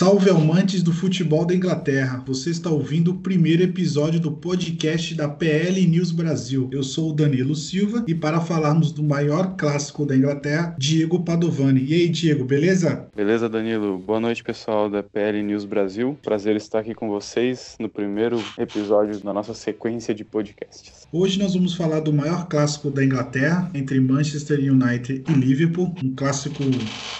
Salve 0.00 0.30
amantes 0.30 0.82
do 0.82 0.94
futebol 0.94 1.44
da 1.44 1.54
Inglaterra! 1.54 2.24
Você 2.26 2.48
está 2.48 2.70
ouvindo 2.70 3.10
o 3.10 3.18
primeiro 3.18 3.62
episódio 3.62 4.18
do 4.18 4.32
podcast 4.32 5.14
da 5.14 5.28
PL 5.28 5.86
News 5.86 6.10
Brasil. 6.10 6.70
Eu 6.72 6.82
sou 6.82 7.10
o 7.10 7.12
Danilo 7.12 7.54
Silva 7.54 8.02
e 8.08 8.14
para 8.14 8.40
falarmos 8.40 8.92
do 8.92 9.02
maior 9.02 9.56
clássico 9.58 10.06
da 10.06 10.16
Inglaterra, 10.16 10.74
Diego 10.78 11.22
Padovani. 11.22 11.84
E 11.84 11.92
aí, 11.92 12.08
Diego, 12.08 12.46
beleza? 12.46 13.10
Beleza, 13.14 13.46
Danilo. 13.46 13.98
Boa 13.98 14.18
noite, 14.18 14.42
pessoal 14.42 14.88
da 14.88 15.02
PL 15.02 15.42
News 15.42 15.66
Brasil. 15.66 16.18
Prazer 16.22 16.56
estar 16.56 16.78
aqui 16.78 16.94
com 16.94 17.10
vocês 17.10 17.76
no 17.78 17.90
primeiro 17.90 18.42
episódio 18.56 19.22
da 19.22 19.34
nossa 19.34 19.52
sequência 19.52 20.14
de 20.14 20.24
podcasts. 20.24 20.99
Hoje 21.12 21.40
nós 21.40 21.54
vamos 21.54 21.74
falar 21.74 21.98
do 21.98 22.12
maior 22.12 22.46
clássico 22.46 22.88
da 22.88 23.04
Inglaterra 23.04 23.68
entre 23.74 23.98
Manchester 23.98 24.60
United 24.60 25.24
e 25.28 25.32
Liverpool, 25.32 25.92
um 26.04 26.14
clássico 26.14 26.62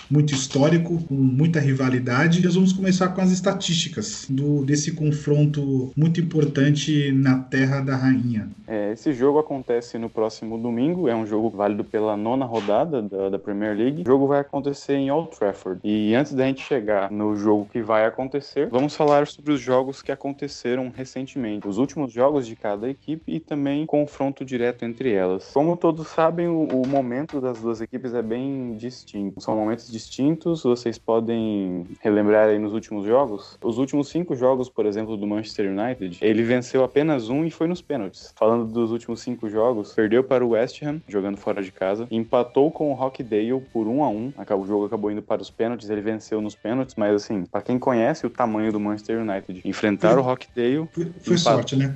muito 0.09 0.33
histórico, 0.33 1.03
com 1.09 1.15
muita 1.15 1.59
rivalidade. 1.59 2.41
Nós 2.41 2.55
vamos 2.55 2.73
começar 2.73 3.09
com 3.09 3.21
as 3.21 3.33
estatísticas 3.33 4.27
do, 4.31 4.65
desse 4.65 4.93
confronto 4.93 5.91
muito 5.97 6.21
importante 6.21 7.11
na 7.11 7.41
Terra 7.41 7.81
da 7.81 7.97
Rainha. 7.97 8.49
É, 8.65 8.93
esse 8.93 9.13
jogo 9.13 9.41
acontece 9.41 9.99
no 9.99 10.09
próximo 10.09 10.57
domingo, 10.57 11.09
é 11.09 11.17
um 11.17 11.27
jogo 11.27 11.51
válido 11.51 11.83
pela 11.83 12.17
nona 12.17 12.45
rodada 12.45 13.03
da, 13.03 13.31
da, 13.31 13.39
Premier 13.41 13.77
League. 13.77 14.03
O 14.03 14.07
jogo 14.07 14.29
vai 14.29 14.39
acontecer 14.39 14.95
em 14.95 15.11
Old 15.11 15.37
Trafford. 15.37 15.81
E 15.83 16.15
antes 16.15 16.33
da 16.33 16.47
gente 16.47 16.63
chegar 16.63 17.11
no 17.11 17.35
jogo 17.35 17.69
que 17.73 17.83
vai 17.83 18.07
acontecer, 18.07 18.69
vamos 18.71 18.95
falar 18.95 19.27
sobre 19.27 19.53
os 19.53 19.61
jogos 19.61 20.01
que 20.01 20.13
aconteceram 20.13 20.93
recentemente, 20.95 21.67
os 21.67 21.79
últimos 21.79 22.13
jogos 22.13 22.47
de 22.47 22.55
cada 22.55 22.89
equipe 22.89 23.25
e 23.27 23.41
também 23.41 23.80
confronto 23.87 24.45
direto 24.45 24.85
entre 24.85 25.13
elas. 25.13 25.51
Como 25.53 25.77
todos 25.77 26.09
sabem, 26.09 26.49
o, 26.49 26.65
o 26.65 26.87
momento 26.87 27.41
das 27.41 27.61
duas 27.61 27.81
equipes 27.81 28.15
é 28.15 28.23
bem 28.23 28.77
distinto. 28.77 29.41
São 29.41 29.57
momentos 29.57 29.91
distintos, 29.91 30.63
vocês 30.63 30.99
podem 30.99 31.87
relembrar 32.01 32.49
aí 32.49 32.59
nos 32.59 32.73
últimos 32.73 33.07
jogos, 33.07 33.59
os 33.63 33.79
últimos 33.79 34.09
cinco 34.09 34.35
jogos, 34.35 34.69
por 34.69 34.87
exemplo, 34.87 35.17
do 35.17 35.27
Manchester 35.27 35.71
United, 35.71 36.19
ele 36.21 36.43
venceu 36.43 36.85
apenas 36.85 37.29
um 37.29 37.45
e 37.45 37.51
foi 37.51 37.67
nos 37.67 37.83
pênaltis. 37.83 38.33
Falando 38.37 38.67
dos 38.67 38.91
últimos 38.91 39.21
cinco 39.21 39.49
jogos, 39.49 39.93
perdeu 39.93 40.23
para 40.23 40.45
o 40.45 40.51
West 40.51 40.83
Ham, 40.83 41.01
jogando 41.09 41.37
fora 41.37 41.63
de 41.63 41.73
casa, 41.73 42.07
empatou 42.11 42.71
com 42.71 42.91
o 42.91 42.95
Rockdale 42.95 43.61
por 43.73 43.87
um 43.87 44.03
a 44.05 44.09
um. 44.09 44.33
O 44.59 44.67
jogo 44.67 44.87
acabou 44.87 45.11
indo 45.11 45.23
para 45.23 45.41
os 45.41 45.51
pênaltis, 45.51 45.89
ele 45.89 46.01
venceu 46.01 46.41
nos 46.41 46.55
pênaltis, 46.55 46.95
mas 46.97 47.15
assim, 47.15 47.45
para 47.45 47.63
quem 47.63 47.79
conhece 47.79 48.27
o 48.27 48.31
tamanho 48.31 48.73
do 48.73 48.81
Manchester 48.81 49.21
United, 49.21 49.63
enfrentar 49.65 50.13
foi, 50.13 50.21
o 50.21 50.23
Rockdale. 50.23 50.89
Foi, 50.93 51.13
foi 51.21 51.39
sorte, 51.39 51.77
né? 51.77 51.95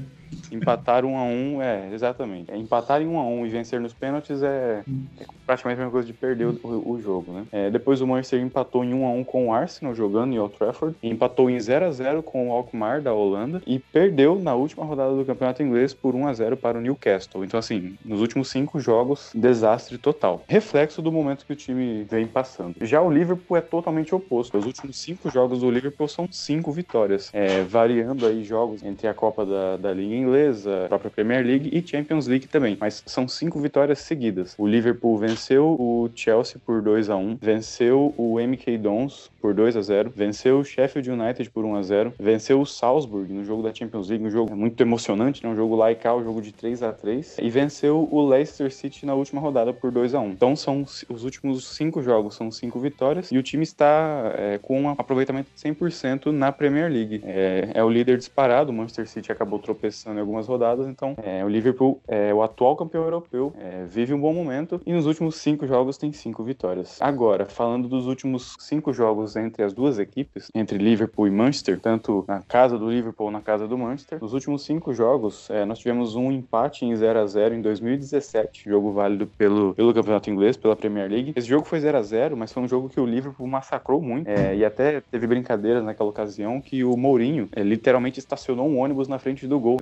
Empatar 0.50 1.04
um 1.04 1.16
a 1.16 1.22
um, 1.22 1.62
é, 1.62 1.88
exatamente. 1.92 2.50
É, 2.50 2.56
empatar 2.56 3.02
em 3.02 3.06
um 3.06 3.18
a 3.18 3.24
um 3.24 3.46
e 3.46 3.48
vencer 3.48 3.80
nos 3.80 3.92
pênaltis 3.92 4.42
é, 4.42 4.82
é 5.20 5.24
praticamente 5.46 5.80
a 5.80 5.84
mesma 5.84 5.92
coisa 5.92 6.06
de 6.06 6.12
perder 6.12 6.46
o, 6.46 6.58
o, 6.62 7.00
jogo, 7.00 7.32
né? 7.32 7.44
É, 7.52 7.70
depois 7.70 8.00
o 8.00 8.06
Manchester 8.06 8.40
empatou 8.40 8.84
em 8.84 8.94
um 8.94 9.06
a 9.06 9.10
um 9.10 9.22
com 9.22 9.48
o 9.48 9.52
Arsenal 9.52 9.94
jogando 9.94 10.32
em 10.32 10.38
Old 10.38 10.54
Trafford, 10.56 10.96
empatou 11.02 11.50
em 11.50 11.58
0 11.58 11.86
a 11.86 11.90
0 11.90 12.22
com 12.22 12.48
o 12.48 12.52
Alkmaar 12.52 13.02
da 13.02 13.12
Holanda 13.12 13.62
e 13.66 13.78
perdeu 13.78 14.38
na 14.38 14.54
última 14.54 14.84
rodada 14.84 15.14
do 15.14 15.24
Campeonato 15.24 15.62
Inglês 15.62 15.92
por 15.92 16.14
1 16.14 16.26
a 16.26 16.32
0 16.32 16.56
para 16.56 16.78
o 16.78 16.80
Newcastle. 16.80 17.44
Então 17.44 17.58
assim, 17.58 17.96
nos 18.04 18.20
últimos 18.20 18.48
cinco 18.48 18.80
jogos, 18.80 19.30
desastre 19.34 19.98
total. 19.98 20.42
Reflexo 20.48 21.02
do 21.02 21.12
momento 21.12 21.44
que 21.44 21.52
o 21.52 21.56
time 21.56 22.04
vem 22.04 22.26
passando. 22.26 22.76
Já 22.80 23.00
o 23.02 23.10
Liverpool 23.10 23.56
é 23.56 23.60
totalmente 23.60 24.14
oposto. 24.14 24.56
Os 24.56 24.66
últimos 24.66 24.96
cinco 24.96 25.30
jogos 25.30 25.60
do 25.60 25.70
Liverpool 25.70 26.08
são 26.08 26.28
cinco 26.30 26.72
vitórias, 26.72 27.30
é, 27.32 27.62
variando 27.62 28.26
aí 28.26 28.44
jogos 28.44 28.82
entre 28.82 29.06
a 29.08 29.14
Copa 29.14 29.44
da, 29.44 29.76
da 29.76 29.92
Liga 29.92 30.14
inglesa, 30.24 30.84
a 30.84 30.88
própria 30.88 31.10
Premier 31.10 31.44
League 31.44 31.70
e 31.72 31.86
Champions 31.86 32.26
League 32.26 32.46
também. 32.46 32.76
Mas 32.80 33.02
são 33.06 33.28
cinco 33.28 33.60
vitórias 33.60 34.00
seguidas. 34.00 34.54
O 34.58 34.66
Liverpool 34.66 35.16
venceu 35.18 35.76
o 35.78 36.08
Chelsea 36.14 36.60
por 36.64 36.82
2 36.82 37.10
a 37.10 37.16
1 37.16 37.38
venceu 37.40 38.14
o 38.16 38.38
MK 38.40 38.78
Dons 38.78 39.30
por 39.40 39.54
2 39.54 39.76
a 39.76 39.82
0 39.82 40.12
venceu 40.14 40.58
o 40.58 40.64
Sheffield 40.64 41.10
United 41.10 41.50
por 41.50 41.64
1 41.64 41.76
a 41.76 41.82
0 41.82 42.14
venceu 42.18 42.60
o 42.60 42.66
Salzburg 42.66 43.32
no 43.32 43.44
jogo 43.44 43.62
da 43.62 43.72
Champions 43.74 44.08
League, 44.08 44.24
um 44.24 44.30
jogo 44.30 44.56
muito 44.56 44.80
emocionante, 44.80 45.42
né? 45.42 45.50
um 45.50 45.56
jogo 45.56 45.76
cá, 46.00 46.14
um 46.14 46.24
jogo 46.24 46.40
de 46.40 46.52
3 46.52 46.82
a 46.82 46.92
3 46.92 47.38
e 47.40 47.50
venceu 47.50 48.08
o 48.10 48.26
Leicester 48.26 48.72
City 48.72 49.04
na 49.04 49.14
última 49.14 49.40
rodada 49.40 49.72
por 49.72 49.90
2 49.90 50.14
a 50.14 50.20
1 50.20 50.30
Então 50.30 50.56
são 50.56 50.82
os 50.82 51.24
últimos 51.24 51.66
cinco 51.76 52.02
jogos, 52.02 52.34
são 52.34 52.50
cinco 52.50 52.78
vitórias 52.78 53.30
e 53.30 53.38
o 53.38 53.42
time 53.42 53.62
está 53.62 54.32
é, 54.36 54.58
com 54.58 54.82
um 54.82 54.88
aproveitamento 54.90 55.50
de 55.54 55.60
100% 55.60 56.26
na 56.26 56.52
Premier 56.52 56.90
League. 56.90 57.20
É, 57.24 57.70
é 57.74 57.84
o 57.84 57.90
líder 57.90 58.16
disparado, 58.18 58.70
o 58.70 58.74
Manchester 58.74 59.06
City 59.08 59.32
acabou 59.32 59.58
tropeçando 59.58 60.13
em 60.18 60.20
algumas 60.20 60.46
rodadas, 60.46 60.86
então 60.86 61.14
é, 61.22 61.44
o 61.44 61.48
Liverpool 61.48 62.00
é 62.06 62.32
o 62.32 62.42
atual 62.42 62.76
campeão 62.76 63.04
europeu, 63.04 63.52
é, 63.58 63.84
vive 63.84 64.12
um 64.14 64.20
bom 64.20 64.32
momento 64.32 64.80
e 64.84 64.92
nos 64.92 65.06
últimos 65.06 65.36
cinco 65.36 65.66
jogos 65.66 65.96
tem 65.96 66.12
cinco 66.12 66.42
vitórias. 66.42 67.00
Agora, 67.00 67.46
falando 67.46 67.88
dos 67.88 68.06
últimos 68.06 68.56
cinco 68.58 68.92
jogos 68.92 69.36
entre 69.36 69.62
as 69.62 69.72
duas 69.72 69.98
equipes, 69.98 70.50
entre 70.54 70.78
Liverpool 70.78 71.26
e 71.26 71.30
Manchester, 71.30 71.80
tanto 71.80 72.24
na 72.26 72.40
casa 72.40 72.78
do 72.78 72.90
Liverpool 72.90 73.30
na 73.30 73.40
casa 73.40 73.66
do 73.66 73.76
Manchester, 73.76 74.18
nos 74.20 74.32
últimos 74.32 74.64
cinco 74.64 74.92
jogos 74.92 75.48
é, 75.50 75.64
nós 75.64 75.78
tivemos 75.78 76.14
um 76.16 76.30
empate 76.30 76.84
em 76.84 76.94
0 76.94 77.18
a 77.18 77.26
0 77.26 77.54
em 77.54 77.62
2017, 77.62 78.68
jogo 78.68 78.92
válido 78.92 79.26
pelo, 79.26 79.74
pelo 79.74 79.92
campeonato 79.92 80.30
inglês, 80.30 80.56
pela 80.56 80.76
Premier 80.76 81.10
League. 81.10 81.32
Esse 81.36 81.48
jogo 81.48 81.66
foi 81.66 81.80
0 81.80 81.98
a 81.98 82.02
0 82.02 82.36
mas 82.36 82.52
foi 82.52 82.62
um 82.62 82.68
jogo 82.68 82.88
que 82.88 83.00
o 83.00 83.06
Liverpool 83.06 83.46
massacrou 83.46 84.00
muito 84.00 84.28
é, 84.28 84.56
e 84.56 84.64
até 84.64 85.00
teve 85.00 85.26
brincadeiras 85.26 85.84
naquela 85.84 86.08
ocasião 86.08 86.60
que 86.60 86.84
o 86.84 86.96
Mourinho 86.96 87.48
é, 87.52 87.62
literalmente 87.62 88.18
estacionou 88.18 88.68
um 88.68 88.78
ônibus 88.78 89.08
na 89.08 89.18
frente 89.18 89.46
do 89.46 89.58
gol. 89.58 89.78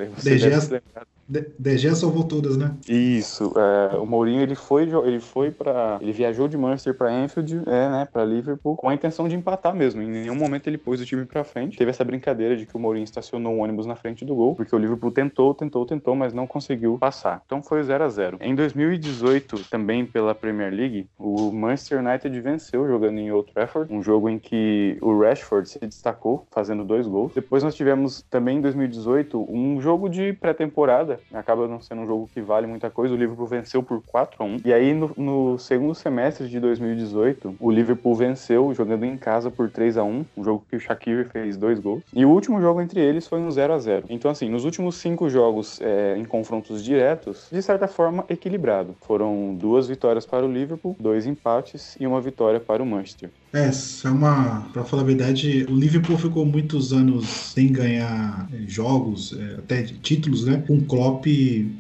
DG 1.59 1.95
salvou 1.95 2.25
todas, 2.25 2.57
né? 2.57 2.75
Isso. 2.89 3.53
É, 3.57 3.97
o 3.97 4.05
Mourinho 4.05 4.43
ele 4.43 4.55
foi, 4.55 4.83
ele 4.83 5.21
foi 5.21 5.51
para, 5.51 5.99
ele 6.01 6.13
viajou 6.13 6.47
de 6.47 6.57
Manchester 6.57 6.95
para 6.95 7.11
Anfield, 7.11 7.63
é, 7.67 7.89
né, 7.89 8.09
para 8.11 8.25
Liverpool, 8.25 8.77
com 8.77 8.89
a 8.89 8.95
intenção 8.95 9.29
de 9.29 9.35
empatar 9.35 9.75
mesmo. 9.75 10.03
Em 10.03 10.11
nenhum 10.11 10.35
momento 10.35 10.67
ele 10.67 10.77
pôs 10.77 11.01
o 11.01 11.07
time 11.07 11.25
para 11.25 11.45
frente. 11.45 11.79
Teve 11.79 11.91
essa 11.91 12.05
brincadeira 12.05 12.57
de 12.57 12.67
que 12.67 12.77
o 12.77 12.79
Mourinho 12.79 13.05
estacionou 13.05 13.55
um 13.55 13.61
ônibus 13.61 13.87
na 13.87 13.97
frente 13.97 14.25
do 14.25 14.35
gol, 14.35 14.55
porque 14.55 14.75
o 14.75 14.79
Liverpool 14.79 15.11
tentou, 15.11 15.55
tentou, 15.55 15.87
tentou, 15.87 16.15
mas 16.15 16.33
não 16.33 16.47
conseguiu 16.47 16.99
passar. 16.99 17.43
Então 17.47 17.63
foi 17.63 17.83
0 17.83 18.05
a 18.05 18.09
0. 18.09 18.39
Em 18.41 18.55
2018, 18.55 19.71
também 19.71 20.05
pela 20.05 20.35
Premier 20.35 20.73
League, 20.73 21.07
o 21.19 21.51
Manchester 21.51 22.01
United 22.01 22.41
venceu 22.41 22.87
jogando 22.87 23.19
em 23.19 23.33
Old 23.33 23.53
Trafford, 23.53 23.93
um 23.93 24.03
jogo 24.03 24.29
em 24.29 24.39
que 24.39 24.99
o 25.01 25.19
Rashford 25.19 25.69
se 25.69 25.79
destacou, 25.79 26.47
fazendo 26.51 26.85
dois 26.85 27.07
gols. 27.07 27.33
Depois 27.35 27.63
nós 27.63 27.75
tivemos 27.75 28.23
também 28.29 28.59
em 28.59 28.61
2018 28.61 29.47
um 29.49 29.81
jogo 29.81 30.02
de 30.09 30.33
pré-temporada 30.33 31.21
acaba 31.33 31.67
não 31.69 31.81
sendo 31.81 32.03
um 32.03 32.07
jogo 32.07 32.31
que 32.33 32.41
vale 32.41 32.67
muita 32.67 32.91
coisa. 32.91 33.15
O 33.15 33.17
Liverpool 33.17 33.47
venceu 33.47 33.83
por 33.83 34.03
4 34.03 34.43
a 34.43 34.45
1 34.45 34.57
E 34.65 34.73
aí, 34.73 34.95
no, 34.95 35.11
no 35.17 35.59
segundo 35.59 35.95
semestre 35.95 36.49
de 36.49 36.61
2018, 36.61 37.57
o 37.59 37.71
Liverpool 37.71 38.15
venceu 38.15 38.73
jogando 38.75 39.05
em 39.05 39.17
casa 39.17 39.51
por 39.51 39.71
3 39.71 39.99
a 39.99 40.05
1 40.05 40.25
um 40.37 40.45
jogo 40.45 40.65
que 40.69 40.77
o 40.77 40.81
Shaqiri 40.81 41.25
fez 41.25 41.57
dois 41.57 41.79
gols. 41.79 42.03
E 42.15 42.25
o 42.25 42.31
último 42.31 42.61
jogo 42.61 42.81
entre 42.81 43.01
eles 43.01 43.27
foi 43.27 43.41
um 43.41 43.51
0 43.51 43.73
a 43.73 43.79
0 43.79 44.07
Então, 44.09 44.31
assim, 44.31 44.49
nos 44.49 44.65
últimos 44.65 44.97
cinco 44.97 45.29
jogos 45.29 45.81
é, 45.81 46.17
em 46.17 46.25
confrontos 46.25 46.85
diretos, 46.85 47.49
de 47.51 47.63
certa 47.63 47.89
forma, 47.89 48.25
equilibrado. 48.29 48.95
Foram 49.03 49.55
duas 49.55 49.89
vitórias 49.89 50.27
para 50.27 50.45
o 50.45 50.53
Liverpool, 50.53 50.97
dois 50.99 51.27
empates 51.27 51.97
e 52.01 52.07
uma 52.07 52.21
vitória 52.21 52.61
para 52.61 52.83
o 52.83 52.87
Manchester. 52.87 53.31
É, 53.53 53.71
é 54.05 54.11
uma. 54.11 54.63
Pra 54.73 54.83
falar 54.83 55.03
a 55.03 55.07
verdade, 55.07 55.67
o 55.69 55.77
Liverpool 55.77 56.17
ficou 56.17 56.47
muitos 56.47 56.93
anos 56.93 57.27
sem 57.29 57.71
ganhar 57.71 58.49
é, 58.51 58.67
jogos, 58.67 59.35
é, 59.39 59.57
até 59.57 59.83
títulos, 59.83 60.47
né? 60.47 60.65
Com 60.67 60.79
o 60.79 60.85
Klopp, 60.85 61.27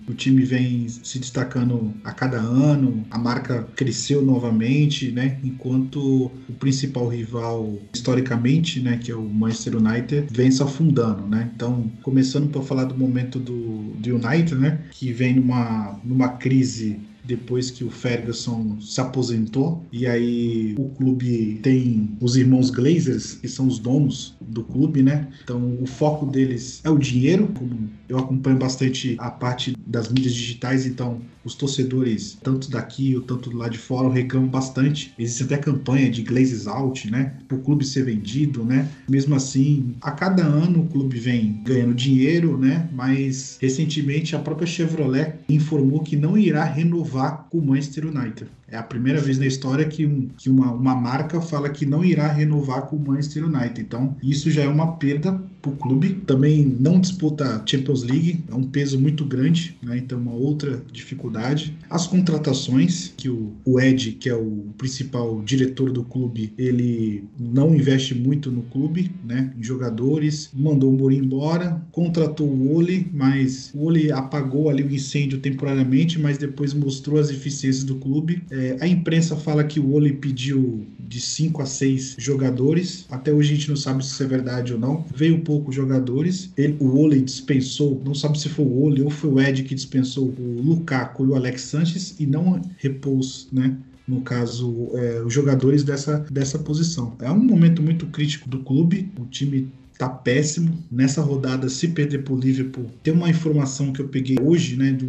o 0.07 0.13
time 0.13 0.45
vem 0.45 0.87
se 0.89 1.19
destacando 1.19 1.95
a 2.05 2.13
cada 2.13 2.37
ano, 2.39 3.07
a 3.11 3.19
marca 3.19 3.67
cresceu 3.75 4.21
novamente, 4.23 5.11
né? 5.11 5.39
Enquanto 5.43 6.31
o 6.49 6.53
principal 6.59 7.09
rival, 7.09 7.79
historicamente, 7.95 8.79
né? 8.79 8.99
Que 8.99 9.11
é 9.11 9.17
o 9.17 9.23
Manchester 9.23 9.77
United, 9.77 10.27
vem 10.31 10.51
se 10.51 10.63
afundando, 10.63 11.27
né? 11.27 11.51
Então, 11.57 11.91
começando 12.03 12.51
para 12.51 12.61
falar 12.61 12.85
do 12.85 12.95
momento 12.95 13.39
do, 13.39 13.95
do 13.97 14.17
United, 14.17 14.57
né? 14.57 14.83
Que 14.91 15.11
vem 15.11 15.37
numa, 15.37 15.99
numa 16.05 16.29
crise 16.29 17.01
depois 17.25 17.71
que 17.71 17.85
o 17.85 17.91
Ferguson 17.91 18.79
se 18.81 19.01
aposentou. 19.01 19.85
E 19.93 20.07
aí 20.07 20.75
o 20.79 20.89
clube 20.91 21.61
tem 21.63 22.11
os 22.21 22.37
irmãos 22.37 22.71
Glazers, 22.71 23.35
que 23.35 23.49
são 23.49 23.67
os 23.67 23.79
donos 23.79 24.35
do 24.41 24.65
clube, 24.65 25.03
né? 25.03 25.29
Então 25.43 25.79
o 25.81 25.87
foco 25.87 26.27
deles 26.27 26.81
é 26.85 26.91
o 26.91 26.99
dinheiro. 26.99 27.49
Como 27.57 27.91
eu 28.09 28.19
acompanho 28.19 28.59
bastante 28.59 29.17
a 29.19 29.31
parte 29.31 29.77
das 29.87 30.09
mídias 30.09 30.35
digitais, 30.35 30.87
então 30.87 31.21
os 31.45 31.55
torcedores, 31.55 32.39
tanto 32.43 32.71
daqui 32.71 33.17
ou 33.17 33.23
tanto 33.23 33.55
lado 33.57 33.73
de 33.73 33.79
fora, 33.79 34.13
reclamam 34.13 34.49
bastante. 34.49 35.13
Existe 35.19 35.45
até 35.45 35.57
campanha 35.57 36.11
de 36.11 36.23
Glazes 36.23 36.67
out, 36.67 37.11
né? 37.11 37.35
Para 37.49 37.57
o 37.57 37.61
clube 37.61 37.85
ser 37.85 38.05
vendido, 38.05 38.65
né? 38.65 38.89
Mesmo 39.09 39.35
assim, 39.35 39.95
a 40.01 40.13
cada 40.13 40.45
ano 40.45 40.83
o 40.83 40.87
clube 40.87 41.19
vem 41.19 41.61
ganhando 41.65 41.95
dinheiro, 41.95 42.57
né? 42.57 42.89
Mas 42.93 43.59
recentemente 43.61 44.37
a 44.37 44.39
própria 44.39 44.67
Chevrolet 44.67 45.35
informou 45.49 46.01
que 46.01 46.17
não 46.17 46.39
irá 46.39 46.65
renovar 46.65 47.12
com 47.51 47.59
o 47.59 47.63
Manchester 47.63 48.07
United. 48.07 48.51
É 48.73 48.79
a 48.79 48.83
primeira 48.83 49.21
vez 49.21 49.39
na 49.39 49.47
história 49.47 49.85
que, 49.85 50.07
um, 50.07 50.29
que 50.39 50.49
uma, 50.49 50.73
uma 50.73 50.95
marca 50.95 51.43
fala 51.43 51.69
que 51.69 51.85
não 51.85 52.03
irá 52.03 52.27
renovar 52.27 52.87
com 52.87 52.97
o 52.97 53.01
Manchester 53.01 53.45
United. 53.45 53.81
Então, 53.83 54.17
isso 54.23 54.51
já 54.51 54.63
é 54.63 54.69
uma 54.69 54.97
perda 54.97 55.39
para 55.61 55.71
o 55.71 55.77
clube. 55.77 56.15
Também 56.27 56.77
não 56.81 56.99
disputa 56.99 57.45
a 57.45 57.67
Champions 57.67 58.03
League, 58.03 58.43
é 58.51 58.55
um 58.55 58.65
peso 58.65 58.99
muito 58.99 59.25
grande, 59.25 59.77
né? 59.83 59.99
então 59.99 60.19
uma 60.19 60.33
outra 60.33 60.83
dificuldade. 60.91 61.77
As 61.91 62.07
contratações, 62.07 63.13
que 63.17 63.29
o, 63.29 63.53
o 63.65 63.79
Ed, 63.79 64.13
que 64.13 64.29
é 64.29 64.35
o 64.35 64.65
principal 64.79 65.43
diretor 65.43 65.93
do 65.93 66.03
clube, 66.03 66.53
ele 66.57 67.25
não 67.39 67.75
investe 67.75 68.15
muito 68.15 68.51
no 68.51 68.63
clube, 68.63 69.13
né? 69.25 69.53
em 69.57 69.63
jogadores, 69.63 70.51
mandou 70.55 70.91
o 70.91 70.97
Mourinho 70.97 71.25
embora, 71.25 71.81
contratou 71.93 72.49
o 72.49 72.75
Oli, 72.75 73.09
mas 73.13 73.71
o 73.75 73.85
Oli 73.85 74.11
apagou 74.11 74.71
ali 74.71 74.83
o 74.83 74.91
incêndio 74.91 75.39
temporariamente, 75.39 76.19
mas 76.19 76.39
depois 76.39 76.73
mostrou 76.73 77.21
as 77.21 77.31
eficiências 77.31 77.85
do 77.85 77.97
clube. 77.97 78.43
É, 78.51 78.62
a 78.81 78.87
imprensa 78.87 79.37
fala 79.37 79.65
que 79.65 79.81
o 79.81 79.93
Oli 79.93 80.13
pediu 80.13 80.87
de 80.99 81.21
5 81.21 81.63
a 81.63 81.67
6 81.67 82.17
jogadores, 82.19 83.07
até 83.11 83.33
hoje 83.33 83.53
a 83.53 83.57
gente 83.57 83.69
não 83.69 83.77
sabe 83.77 84.05
se 84.05 84.13
isso 84.13 84.23
é 84.23 84.27
verdade 84.27 84.73
ou 84.73 84.79
não. 84.79 85.05
Veio 85.15 85.41
poucos 85.41 85.75
jogadores. 85.75 86.51
Ele, 86.57 86.77
o 86.81 86.97
Ole 86.97 87.21
dispensou, 87.21 88.01
não 88.05 88.15
sabe 88.15 88.41
se 88.41 88.49
foi 88.49 88.65
o 88.65 88.83
Ole 88.83 89.03
ou 89.03 89.11
foi 89.11 89.31
o 89.31 89.41
Ed 89.41 89.63
que 89.65 89.75
dispensou 89.75 90.35
o 90.39 90.63
Lukaku 90.63 91.25
e 91.25 91.29
o 91.29 91.35
Alex 91.35 91.63
Sanches 91.63 92.15
e 92.19 92.27
não 92.27 92.61
repôs, 92.79 93.49
né? 93.53 93.77
no 94.07 94.21
caso, 94.21 94.91
é, 94.95 95.23
os 95.23 95.33
jogadores 95.33 95.85
dessa, 95.85 96.19
dessa 96.31 96.59
posição. 96.59 97.15
É 97.21 97.31
um 97.31 97.43
momento 97.43 97.81
muito 97.83 98.07
crítico 98.07 98.49
do 98.49 98.59
clube, 98.61 99.11
o 99.19 99.27
time 99.27 99.69
tá 100.03 100.09
péssimo. 100.09 100.83
Nessa 100.91 101.23
rodada, 101.23 101.69
se 101.69 101.89
perder 101.89 102.25
pro 102.25 102.37
Liverpool, 102.37 102.87
tem 103.03 103.15
uma 103.15 103.31
informação 103.31 103.93
que 103.93 104.01
eu 104.01 104.09
peguei 104.09 104.37
hoje, 104.41 104.77
né, 104.77 104.91
de 104.93 105.05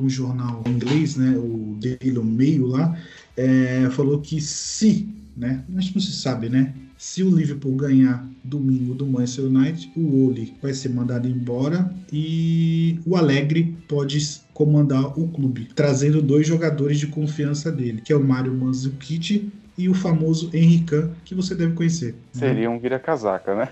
um 0.00 0.08
jornal 0.08 0.62
inglês, 0.66 1.16
né, 1.16 1.36
o 1.36 1.76
Daily 1.80 2.24
Mail 2.24 2.66
lá, 2.66 2.96
é, 3.36 3.88
falou 3.90 4.20
que 4.20 4.40
se, 4.40 5.08
né, 5.36 5.64
que 5.66 5.94
não 5.94 6.00
se 6.00 6.12
sabe, 6.12 6.48
né, 6.48 6.72
se 6.96 7.22
o 7.22 7.34
Liverpool 7.34 7.74
ganhar 7.76 8.28
domingo 8.44 8.94
do 8.94 9.06
Manchester 9.06 9.46
United, 9.46 9.90
o 9.96 10.26
Oli 10.26 10.54
vai 10.60 10.72
ser 10.72 10.88
mandado 10.88 11.28
embora 11.28 11.92
e 12.12 12.98
o 13.06 13.16
Alegre 13.16 13.76
pode 13.86 14.18
comandar 14.52 15.18
o 15.18 15.28
clube, 15.28 15.68
trazendo 15.74 16.20
dois 16.20 16.46
jogadores 16.46 16.98
de 16.98 17.06
confiança 17.06 17.70
dele, 17.70 18.02
que 18.04 18.12
é 18.12 18.16
o 18.16 18.24
Mário 18.24 18.52
Mandzukic 18.52 19.48
e 19.78 19.88
o 19.88 19.94
famoso 19.94 20.50
Henrican, 20.52 21.12
que 21.24 21.34
você 21.34 21.54
deve 21.54 21.72
conhecer. 21.74 22.16
Seria 22.32 22.68
um 22.68 22.78
vira-casaca, 22.78 23.54
né? 23.54 23.68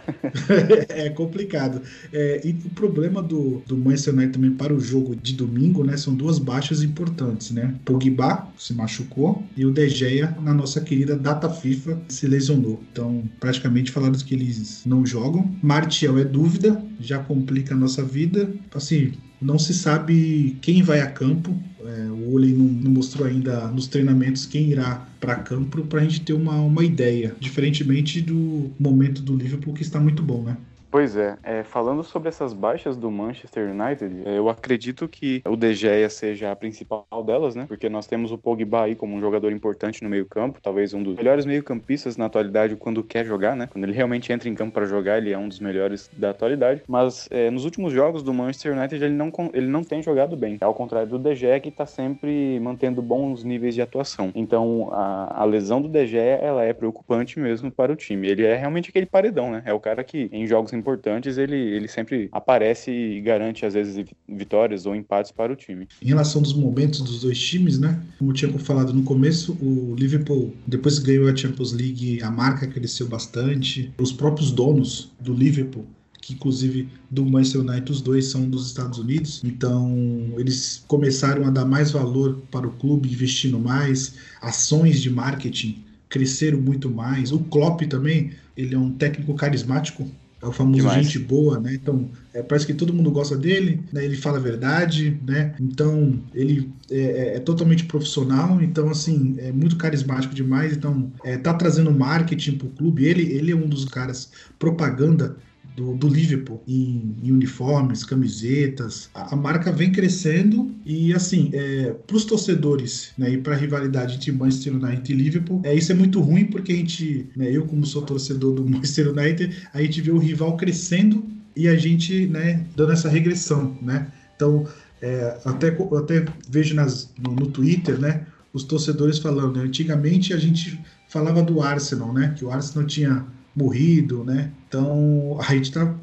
é 0.88 1.10
complicado. 1.10 1.82
É, 2.12 2.40
e 2.44 2.52
o 2.64 2.70
problema 2.70 3.20
do, 3.20 3.62
do 3.66 3.76
Manchester 3.76 4.14
United 4.14 4.32
também 4.32 4.52
para 4.52 4.72
o 4.72 4.80
jogo 4.80 5.16
de 5.16 5.34
domingo, 5.34 5.84
né? 5.84 5.96
São 5.96 6.14
duas 6.14 6.38
baixas 6.38 6.82
importantes, 6.82 7.50
né? 7.50 7.74
Pogba 7.84 8.46
se 8.56 8.72
machucou 8.72 9.42
e 9.56 9.66
o 9.66 9.72
De 9.72 9.88
Gea, 9.88 10.36
na 10.40 10.54
nossa 10.54 10.80
querida 10.80 11.16
data 11.16 11.50
FIFA, 11.50 12.00
se 12.08 12.26
lesionou. 12.26 12.80
Então, 12.92 13.24
praticamente 13.40 13.90
falaram 13.90 14.12
que 14.12 14.34
eles 14.34 14.82
não 14.86 15.04
jogam. 15.04 15.50
Martial 15.62 16.18
é 16.18 16.24
dúvida, 16.24 16.80
já 17.00 17.18
complica 17.18 17.74
a 17.74 17.76
nossa 17.76 18.02
vida. 18.02 18.48
Assim, 18.74 19.12
não 19.40 19.58
se 19.58 19.74
sabe 19.74 20.56
quem 20.62 20.82
vai 20.82 21.00
a 21.00 21.10
campo. 21.10 21.56
É, 21.88 22.10
o 22.10 22.32
Ole 22.32 22.52
não, 22.52 22.64
não, 22.64 22.90
mostrou 22.90 23.26
ainda 23.26 23.68
nos 23.68 23.86
treinamentos 23.86 24.46
quem 24.46 24.70
irá 24.70 25.06
para 25.20 25.36
campo 25.36 25.82
para 25.84 26.00
a 26.00 26.02
gente 26.02 26.20
ter 26.20 26.32
uma, 26.32 26.56
uma 26.56 26.84
ideia. 26.84 27.34
Diferentemente 27.40 28.20
do 28.20 28.70
momento 28.78 29.22
do 29.22 29.36
Liverpool, 29.36 29.74
que 29.74 29.82
está 29.82 30.00
muito 30.00 30.22
bom, 30.22 30.42
né? 30.42 30.56
Pois 30.90 31.16
é, 31.16 31.36
é, 31.42 31.62
falando 31.62 32.02
sobre 32.02 32.28
essas 32.28 32.52
baixas 32.52 32.96
do 32.96 33.10
Manchester 33.10 33.70
United, 33.70 34.22
é, 34.24 34.38
eu 34.38 34.48
acredito 34.48 35.08
que 35.08 35.42
o 35.44 35.56
De 35.56 35.74
Gea 35.74 36.08
seja 36.08 36.50
a 36.50 36.56
principal 36.56 37.06
delas, 37.24 37.54
né? 37.54 37.66
Porque 37.66 37.88
nós 37.88 38.06
temos 38.06 38.32
o 38.32 38.38
Pogba 38.38 38.84
aí 38.84 38.94
como 38.94 39.14
um 39.14 39.20
jogador 39.20 39.52
importante 39.52 40.02
no 40.02 40.08
meio-campo, 40.08 40.60
talvez 40.62 40.94
um 40.94 41.02
dos 41.02 41.16
melhores 41.16 41.44
meio-campistas 41.44 42.16
na 42.16 42.26
atualidade 42.26 42.76
quando 42.76 43.02
quer 43.02 43.24
jogar, 43.24 43.56
né? 43.56 43.66
Quando 43.66 43.84
ele 43.84 43.92
realmente 43.92 44.32
entra 44.32 44.48
em 44.48 44.54
campo 44.54 44.72
para 44.72 44.86
jogar, 44.86 45.18
ele 45.18 45.32
é 45.32 45.38
um 45.38 45.48
dos 45.48 45.60
melhores 45.60 46.08
da 46.16 46.30
atualidade. 46.30 46.82
Mas 46.86 47.28
é, 47.30 47.50
nos 47.50 47.64
últimos 47.64 47.92
jogos 47.92 48.22
do 48.22 48.32
Manchester 48.32 48.76
United 48.76 49.04
ele 49.04 49.14
não, 49.14 49.32
ele 49.52 49.66
não 49.66 49.82
tem 49.82 50.02
jogado 50.02 50.36
bem, 50.36 50.56
ao 50.60 50.74
contrário 50.74 51.08
do 51.08 51.18
De 51.18 51.34
Gea 51.34 51.60
que 51.60 51.68
está 51.68 51.86
sempre 51.86 52.60
mantendo 52.60 53.02
bons 53.02 53.44
níveis 53.44 53.74
de 53.74 53.82
atuação. 53.82 54.30
Então 54.34 54.88
a, 54.92 55.42
a 55.42 55.44
lesão 55.44 55.82
do 55.82 55.88
De 55.88 56.06
Gea 56.06 56.36
ela 56.36 56.64
é 56.64 56.72
preocupante 56.72 57.38
mesmo 57.38 57.70
para 57.70 57.92
o 57.92 57.96
time. 57.96 58.28
Ele 58.28 58.44
é 58.44 58.54
realmente 58.56 58.90
aquele 58.90 59.06
paredão, 59.06 59.50
né? 59.50 59.62
É 59.64 59.72
o 59.72 59.80
cara 59.80 60.04
que 60.04 60.28
em 60.32 60.46
jogos 60.46 60.72
importantes 60.76 61.38
ele, 61.38 61.56
ele 61.56 61.88
sempre 61.88 62.28
aparece 62.32 62.90
e 62.90 63.20
garante, 63.20 63.64
às 63.64 63.74
vezes, 63.74 64.04
vitórias 64.28 64.86
ou 64.86 64.94
empates 64.94 65.32
para 65.32 65.52
o 65.52 65.56
time. 65.56 65.88
Em 66.00 66.06
relação 66.06 66.42
dos 66.42 66.54
momentos 66.54 67.00
dos 67.00 67.22
dois 67.22 67.38
times, 67.38 67.78
né? 67.78 68.00
Como 68.18 68.30
eu 68.30 68.34
tinha 68.34 68.52
falado 68.58 68.92
no 68.92 69.02
começo, 69.02 69.56
o 69.60 69.94
Liverpool, 69.94 70.54
depois 70.66 70.98
que 70.98 71.06
ganhou 71.06 71.28
a 71.28 71.36
Champions 71.36 71.72
League, 71.72 72.22
a 72.22 72.30
marca 72.30 72.66
cresceu 72.66 73.08
bastante. 73.08 73.92
Os 73.98 74.12
próprios 74.12 74.52
donos 74.52 75.12
do 75.20 75.32
Liverpool 75.32 75.84
que 76.26 76.34
inclusive 76.34 76.88
do 77.08 77.24
Manchester 77.24 77.60
United 77.60 77.92
os 77.92 78.00
dois 78.00 78.26
são 78.26 78.50
dos 78.50 78.66
Estados 78.66 78.98
Unidos, 78.98 79.40
então 79.44 80.34
eles 80.36 80.84
começaram 80.88 81.46
a 81.46 81.50
dar 81.50 81.64
mais 81.64 81.92
valor 81.92 82.42
para 82.50 82.66
o 82.66 82.72
clube, 82.72 83.08
investindo 83.08 83.60
mais, 83.60 84.16
ações 84.42 85.00
de 85.00 85.08
marketing 85.08 85.84
cresceram 86.08 86.60
muito 86.60 86.90
mais. 86.90 87.32
O 87.32 87.38
Klopp 87.38 87.82
também, 87.82 88.32
ele 88.56 88.74
é 88.74 88.78
um 88.78 88.90
técnico 88.90 89.34
carismático, 89.34 90.08
é 90.42 90.46
o 90.46 90.52
famoso 90.52 90.80
Demais. 90.80 91.06
gente 91.06 91.18
boa, 91.18 91.58
né? 91.58 91.74
Então, 91.74 92.10
é, 92.34 92.42
parece 92.42 92.66
que 92.66 92.74
todo 92.74 92.92
mundo 92.92 93.10
gosta 93.10 93.36
dele, 93.36 93.82
né? 93.92 94.04
Ele 94.04 94.16
fala 94.16 94.36
a 94.36 94.40
verdade, 94.40 95.18
né? 95.26 95.54
Então, 95.58 96.20
ele 96.34 96.70
é, 96.90 96.98
é, 96.98 97.36
é 97.36 97.40
totalmente 97.40 97.84
profissional, 97.84 98.60
então, 98.60 98.90
assim, 98.90 99.36
é 99.38 99.50
muito 99.50 99.76
carismático 99.76 100.34
demais. 100.34 100.76
Então, 100.76 101.10
é, 101.24 101.38
tá 101.38 101.54
trazendo 101.54 101.90
marketing 101.90 102.58
pro 102.58 102.68
clube. 102.68 103.04
Ele, 103.04 103.22
ele 103.32 103.52
é 103.52 103.56
um 103.56 103.68
dos 103.68 103.86
caras 103.86 104.30
propaganda 104.58 105.36
do, 105.76 105.94
do 105.94 106.08
Liverpool 106.08 106.62
em, 106.66 107.14
em, 107.22 107.30
uniformes, 107.30 108.02
camisetas. 108.02 109.10
A, 109.14 109.34
a, 109.34 109.36
marca 109.36 109.70
vem 109.70 109.92
crescendo 109.92 110.74
e, 110.84 111.12
assim, 111.12 111.50
é, 111.52 111.94
para 112.06 112.16
os 112.16 112.24
torcedores 112.24 113.10
né, 113.16 113.30
e 113.30 113.38
para 113.38 113.54
a 113.54 113.58
rivalidade 113.58 114.16
entre 114.16 114.32
Manchester 114.32 114.74
United 114.74 115.12
e 115.12 115.14
Liverpool, 115.14 115.60
é, 115.62 115.74
isso 115.74 115.92
é 115.92 115.94
muito 115.94 116.18
ruim 116.20 116.46
porque 116.46 116.72
a 116.72 116.76
gente, 116.76 117.28
né, 117.36 117.54
eu 117.54 117.66
como 117.66 117.84
sou 117.84 118.02
torcedor 118.02 118.54
do 118.54 118.64
Manchester 118.68 119.12
United, 119.12 119.54
a 119.72 119.82
gente 119.82 120.00
vê 120.00 120.10
o 120.10 120.18
rival 120.18 120.56
crescendo 120.56 121.22
e 121.54 121.68
a 121.68 121.76
gente 121.76 122.26
né, 122.26 122.64
dando 122.74 122.92
essa 122.92 123.08
regressão, 123.08 123.76
né? 123.80 124.08
Então, 124.34 124.66
é, 125.00 125.38
até, 125.44 125.68
até 125.68 126.24
vejo 126.48 126.74
nas, 126.74 127.10
no, 127.18 127.32
no 127.34 127.46
Twitter, 127.46 127.98
né, 127.98 128.26
os 128.52 128.64
torcedores 128.64 129.18
falando, 129.18 129.58
né, 129.58 129.64
antigamente 129.64 130.32
a 130.32 130.38
gente 130.38 130.78
falava 131.08 131.42
do 131.42 131.60
Arsenal, 131.60 132.12
né, 132.12 132.34
que 132.36 132.44
o 132.44 132.50
Arsenal 132.50 132.86
tinha 132.86 133.26
morrido, 133.56 134.22
né? 134.22 134.50
Então 134.76 135.38
a 135.40 135.54
gente 135.54 135.72
tá 135.72 135.94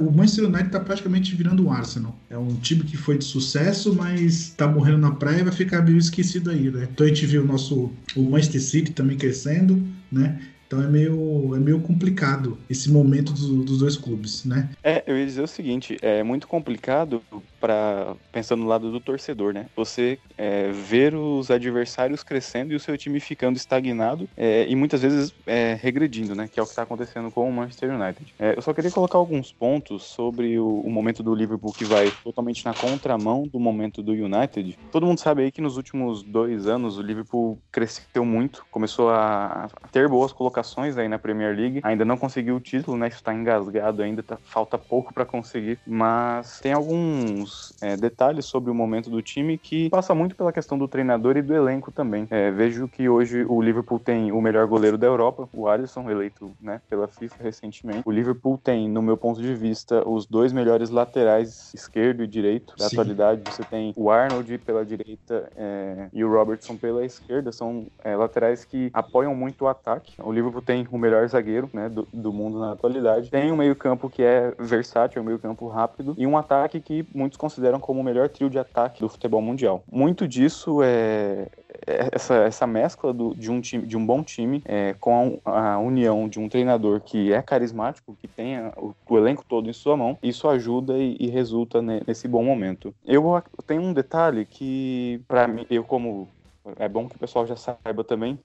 o 0.00 0.10
Manchester 0.10 0.46
United 0.46 0.66
está 0.66 0.80
praticamente 0.80 1.36
virando 1.36 1.66
o 1.66 1.70
Arsenal. 1.70 2.18
É 2.28 2.36
um 2.36 2.56
time 2.56 2.82
que 2.82 2.96
foi 2.96 3.16
de 3.16 3.24
sucesso, 3.24 3.94
mas 3.94 4.32
está 4.32 4.66
morrendo 4.66 4.98
na 4.98 5.12
praia 5.12 5.40
e 5.40 5.44
vai 5.44 5.52
ficar 5.52 5.82
meio 5.82 5.98
esquecido 5.98 6.50
aí, 6.50 6.68
né? 6.68 6.88
Então 6.92 7.06
a 7.06 7.08
gente 7.08 7.24
viu 7.26 7.42
o 7.42 7.46
nosso 7.46 7.92
o 8.16 8.22
Manchester 8.22 8.60
City 8.60 8.90
também 8.90 9.16
crescendo, 9.16 9.80
né? 10.10 10.40
Então 10.68 10.82
é 10.82 10.86
meio, 10.86 11.56
é 11.56 11.58
meio 11.58 11.80
complicado 11.80 12.58
esse 12.68 12.90
momento 12.90 13.32
do, 13.32 13.64
dos 13.64 13.78
dois 13.78 13.96
clubes, 13.96 14.44
né? 14.44 14.68
É, 14.84 15.02
eu 15.06 15.16
ia 15.16 15.24
dizer 15.24 15.42
o 15.42 15.48
seguinte, 15.48 15.96
é 16.02 16.22
muito 16.22 16.46
complicado 16.46 17.22
para 17.58 18.14
pensando 18.30 18.62
no 18.62 18.68
lado 18.68 18.92
do 18.92 19.00
torcedor, 19.00 19.54
né? 19.54 19.66
Você 19.74 20.18
é, 20.36 20.70
ver 20.70 21.14
os 21.14 21.50
adversários 21.50 22.22
crescendo 22.22 22.74
e 22.74 22.76
o 22.76 22.80
seu 22.80 22.98
time 22.98 23.18
ficando 23.18 23.56
estagnado 23.56 24.28
é, 24.36 24.66
e 24.68 24.76
muitas 24.76 25.00
vezes 25.00 25.34
é, 25.46 25.76
regredindo, 25.80 26.34
né? 26.34 26.46
Que 26.52 26.60
é 26.60 26.62
o 26.62 26.66
que 26.66 26.72
está 26.72 26.82
acontecendo 26.82 27.30
com 27.30 27.48
o 27.48 27.52
Manchester 27.52 27.90
United. 27.90 28.34
É, 28.38 28.54
eu 28.54 28.60
só 28.60 28.74
queria 28.74 28.90
colocar 28.90 29.16
alguns 29.16 29.50
pontos 29.50 30.02
sobre 30.02 30.58
o, 30.58 30.80
o, 30.80 30.90
momento 30.90 31.22
do 31.22 31.34
Liverpool 31.34 31.72
que 31.72 31.84
vai 31.86 32.12
totalmente 32.22 32.62
na 32.66 32.74
contramão 32.74 33.48
do 33.48 33.58
momento 33.58 34.02
do 34.02 34.12
United. 34.12 34.78
Todo 34.92 35.06
mundo 35.06 35.18
sabe 35.18 35.44
aí 35.44 35.50
que 35.50 35.62
nos 35.62 35.78
últimos 35.78 36.22
dois 36.22 36.66
anos 36.66 36.98
o 36.98 37.02
Liverpool 37.02 37.58
cresceu 37.72 38.22
muito, 38.22 38.66
começou 38.70 39.08
a, 39.08 39.70
a 39.82 39.88
ter 39.88 40.06
boas 40.08 40.30
colocações 40.30 40.57
colocações 40.58 40.98
aí 40.98 41.08
na 41.08 41.18
Premier 41.18 41.56
League. 41.56 41.80
Ainda 41.82 42.04
não 42.04 42.16
conseguiu 42.16 42.56
o 42.56 42.60
título, 42.60 42.96
né? 42.96 43.08
Está 43.08 43.32
engasgado 43.34 44.02
ainda, 44.02 44.22
tá, 44.22 44.36
falta 44.42 44.76
pouco 44.76 45.12
para 45.12 45.24
conseguir. 45.24 45.78
Mas 45.86 46.60
tem 46.60 46.72
alguns 46.72 47.74
é, 47.80 47.96
detalhes 47.96 48.46
sobre 48.46 48.70
o 48.70 48.74
momento 48.74 49.10
do 49.10 49.22
time 49.22 49.56
que 49.56 49.88
passa 49.90 50.14
muito 50.14 50.34
pela 50.34 50.52
questão 50.52 50.76
do 50.76 50.88
treinador 50.88 51.36
e 51.36 51.42
do 51.42 51.54
elenco 51.54 51.92
também. 51.92 52.26
É, 52.30 52.50
vejo 52.50 52.88
que 52.88 53.08
hoje 53.08 53.44
o 53.48 53.60
Liverpool 53.60 53.98
tem 53.98 54.32
o 54.32 54.40
melhor 54.40 54.66
goleiro 54.66 54.98
da 54.98 55.06
Europa, 55.06 55.48
o 55.52 55.68
Alisson, 55.68 56.10
eleito 56.10 56.50
né, 56.60 56.80
pela 56.88 57.06
FIFA 57.06 57.42
recentemente. 57.42 58.02
O 58.04 58.10
Liverpool 58.10 58.58
tem, 58.58 58.88
no 58.88 59.02
meu 59.02 59.16
ponto 59.16 59.40
de 59.40 59.54
vista, 59.54 60.06
os 60.08 60.26
dois 60.26 60.52
melhores 60.52 60.90
laterais, 60.90 61.72
esquerdo 61.74 62.22
e 62.22 62.26
direito 62.26 62.74
da 62.76 62.88
Sim. 62.88 62.96
atualidade. 62.96 63.42
Você 63.50 63.62
tem 63.62 63.92
o 63.96 64.10
Arnold 64.10 64.58
pela 64.58 64.84
direita 64.84 65.50
é, 65.56 66.08
e 66.12 66.24
o 66.24 66.32
Robertson 66.32 66.76
pela 66.76 67.04
esquerda. 67.04 67.52
São 67.52 67.86
é, 68.02 68.16
laterais 68.16 68.64
que 68.64 68.90
apoiam 68.92 69.34
muito 69.34 69.64
o 69.64 69.68
ataque. 69.68 70.14
O 70.18 70.32
Liverpool 70.32 70.47
Tem 70.62 70.86
o 70.90 70.98
melhor 70.98 71.26
zagueiro 71.28 71.68
né, 71.72 71.88
do, 71.88 72.06
do 72.12 72.32
mundo 72.32 72.58
na 72.58 72.72
atualidade. 72.72 73.30
Tem 73.30 73.50
um 73.52 73.56
meio-campo 73.56 74.08
que 74.08 74.22
é 74.22 74.52
versátil, 74.58 75.22
um 75.22 75.24
meio-campo 75.24 75.68
rápido, 75.68 76.14
e 76.16 76.26
um 76.26 76.36
ataque 76.36 76.80
que 76.80 77.06
muitos 77.14 77.36
consideram 77.36 77.80
como 77.80 78.00
o 78.00 78.04
melhor 78.04 78.28
trio 78.28 78.50
de 78.50 78.58
ataque 78.58 79.00
do 79.00 79.08
futebol 79.08 79.40
mundial. 79.40 79.82
Muito 79.90 80.26
disso 80.26 80.80
é, 80.82 81.48
essa, 81.86 82.34
essa 82.34 82.66
mescla 82.66 83.12
do, 83.12 83.34
de, 83.34 83.50
um 83.50 83.60
time, 83.60 83.86
de 83.86 83.96
um 83.96 84.04
bom 84.04 84.22
time 84.22 84.62
é, 84.64 84.94
com 84.98 85.40
a, 85.44 85.74
a, 85.74 85.78
união 85.78 86.28
de 86.28 86.38
um 86.38 86.48
treinador 86.48 87.00
que 87.00 87.32
é 87.32 87.40
carismático, 87.42 88.16
que 88.20 88.28
tem 88.28 88.58
o, 88.76 88.94
o, 89.08 89.16
elenco 89.18 89.44
todo 89.48 89.68
em 89.68 89.72
sua 89.72 89.96
mão, 89.96 90.18
isso 90.22 90.48
ajuda 90.48 90.96
e, 90.98 91.16
e 91.18 91.28
resulta 91.28 91.80
nesse 91.82 92.28
bom 92.28 92.44
momento. 92.44 92.94
Eu 93.04 93.42
tenho 93.66 93.82
um 93.82 93.92
detalhe 93.92 94.44
que, 94.44 95.20
para 95.26 95.46
mim, 95.46 95.66
eu 95.70 95.84
como 95.84 96.28
é 96.76 96.88
bom 96.88 97.08
que 97.08 97.16
o 97.16 97.18
pessoal 97.18 97.46
já 97.46 97.56
saiba 97.56 98.04
também. 98.04 98.38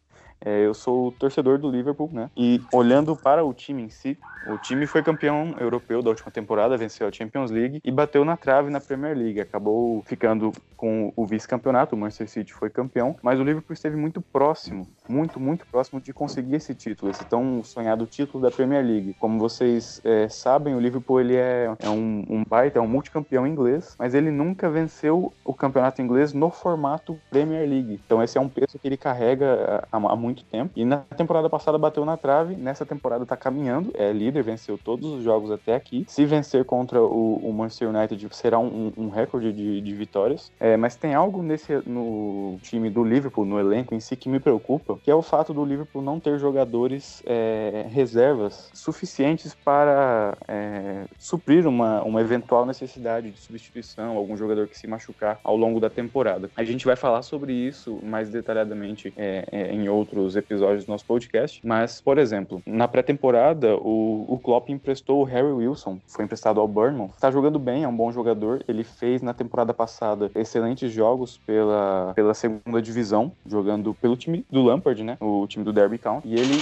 É, 0.45 0.65
eu 0.65 0.73
sou 0.73 1.11
torcedor 1.13 1.57
do 1.57 1.69
Liverpool, 1.69 2.09
né? 2.11 2.29
E 2.35 2.61
olhando 2.71 3.15
para 3.15 3.43
o 3.43 3.53
time 3.53 3.83
em 3.83 3.89
si, 3.89 4.17
o 4.47 4.57
time 4.57 4.85
foi 4.85 5.01
campeão 5.01 5.55
europeu 5.59 6.01
da 6.01 6.09
última 6.09 6.29
temporada, 6.29 6.75
venceu 6.75 7.07
a 7.07 7.11
Champions 7.11 7.49
League 7.49 7.79
e 7.83 7.91
bateu 7.91 8.25
na 8.25 8.35
trave 8.35 8.69
na 8.69 8.81
Premier 8.81 9.17
League. 9.17 9.39
Acabou 9.39 10.03
ficando 10.05 10.51
com 10.75 11.13
o 11.15 11.25
vice-campeonato, 11.25 11.95
o 11.95 11.97
Manchester 11.97 12.27
City 12.27 12.53
foi 12.53 12.69
campeão, 12.69 13.15
mas 13.21 13.39
o 13.39 13.43
Liverpool 13.43 13.73
esteve 13.73 13.95
muito 13.95 14.19
próximo, 14.19 14.85
muito, 15.07 15.39
muito 15.39 15.65
próximo 15.65 16.01
de 16.01 16.11
conseguir 16.11 16.55
esse 16.55 16.75
título, 16.75 17.09
esse 17.09 17.23
tão 17.23 17.63
sonhado 17.63 18.05
título 18.05 18.43
da 18.43 18.51
Premier 18.51 18.85
League. 18.85 19.15
Como 19.17 19.39
vocês 19.39 20.01
é, 20.03 20.27
sabem, 20.27 20.75
o 20.75 20.79
Liverpool 20.79 21.21
ele 21.21 21.37
é, 21.37 21.73
é 21.79 21.89
um, 21.89 22.25
um 22.29 22.43
baita, 22.43 22.79
é 22.79 22.81
um 22.81 22.87
multicampeão 22.87 23.47
inglês, 23.47 23.95
mas 23.97 24.13
ele 24.13 24.29
nunca 24.29 24.69
venceu 24.69 25.31
o 25.45 25.53
campeonato 25.53 26.01
inglês 26.01 26.33
no 26.33 26.49
formato 26.49 27.17
Premier 27.29 27.67
League. 27.67 28.01
Então 28.05 28.21
esse 28.21 28.37
é 28.37 28.41
um 28.41 28.49
peso 28.49 28.77
que 28.77 28.85
ele 28.85 28.97
carrega 28.97 29.87
há, 29.89 29.97
há 29.97 30.15
muito 30.33 30.43
tempo. 30.45 30.71
E 30.75 30.83
na 30.83 30.97
temporada 30.97 31.49
passada 31.49 31.77
bateu 31.77 32.03
na 32.03 32.17
trave, 32.17 32.55
nessa 32.55 32.85
temporada 32.85 33.23
está 33.23 33.37
caminhando, 33.37 33.91
é 33.93 34.11
líder, 34.11 34.43
venceu 34.43 34.77
todos 34.77 35.05
os 35.11 35.23
jogos 35.23 35.51
até 35.51 35.75
aqui. 35.75 36.05
Se 36.07 36.25
vencer 36.25 36.65
contra 36.65 37.01
o, 37.01 37.35
o 37.35 37.53
Manchester 37.53 37.89
United 37.89 38.27
será 38.31 38.59
um, 38.59 38.91
um 38.97 39.09
recorde 39.09 39.53
de, 39.53 39.79
de 39.79 39.93
vitórias. 39.93 40.51
É, 40.59 40.75
mas 40.75 40.95
tem 40.95 41.13
algo 41.13 41.43
nesse 41.43 41.73
no 41.85 42.57
time 42.61 42.89
do 42.89 43.03
Liverpool, 43.03 43.45
no 43.45 43.59
elenco 43.59 43.93
em 43.93 43.99
si, 43.99 44.15
que 44.15 44.27
me 44.27 44.39
preocupa, 44.39 44.97
que 45.03 45.11
é 45.11 45.15
o 45.15 45.21
fato 45.21 45.53
do 45.53 45.63
Liverpool 45.63 46.01
não 46.01 46.19
ter 46.19 46.39
jogadores 46.39 47.21
é, 47.25 47.85
reservas 47.89 48.69
suficientes 48.73 49.53
para 49.53 50.35
é, 50.47 51.03
suprir 51.19 51.67
uma, 51.67 52.01
uma 52.03 52.21
eventual 52.21 52.65
necessidade 52.65 53.29
de 53.29 53.39
substituição, 53.39 54.17
algum 54.17 54.35
jogador 54.35 54.67
que 54.67 54.77
se 54.77 54.87
machucar 54.87 55.39
ao 55.43 55.55
longo 55.55 55.79
da 55.79 55.89
temporada. 55.89 56.49
A 56.55 56.63
gente 56.63 56.85
vai 56.85 56.95
falar 56.95 57.21
sobre 57.21 57.53
isso 57.53 57.99
mais 58.03 58.29
detalhadamente 58.29 59.13
é, 59.15 59.45
é 59.51 59.73
em 59.73 59.87
outros 59.89 60.22
episódios 60.35 60.85
do 60.85 60.91
nosso 60.91 61.05
podcast, 61.05 61.61
mas, 61.63 62.01
por 62.01 62.17
exemplo, 62.17 62.61
na 62.65 62.87
pré-temporada, 62.87 63.75
o, 63.75 64.25
o 64.27 64.39
Klopp 64.39 64.69
emprestou 64.69 65.21
o 65.21 65.23
Harry 65.23 65.51
Wilson, 65.51 65.99
foi 66.07 66.25
emprestado 66.25 66.59
ao 66.59 66.67
Bournemouth, 66.67 67.11
está 67.13 67.29
jogando 67.29 67.59
bem, 67.59 67.83
é 67.83 67.87
um 67.87 67.95
bom 67.95 68.11
jogador, 68.11 68.63
ele 68.67 68.83
fez 68.83 69.21
na 69.21 69.33
temporada 69.33 69.73
passada 69.73 70.31
excelentes 70.35 70.91
jogos 70.91 71.37
pela, 71.45 72.13
pela 72.15 72.33
segunda 72.33 72.81
divisão, 72.81 73.31
jogando 73.45 73.93
pelo 73.93 74.15
time 74.15 74.45
do 74.49 74.63
Lampard, 74.63 75.03
né, 75.03 75.17
o 75.19 75.45
time 75.47 75.63
do 75.63 75.73
Derby 75.73 75.97
County, 75.97 76.27
e 76.27 76.33
ele, 76.35 76.61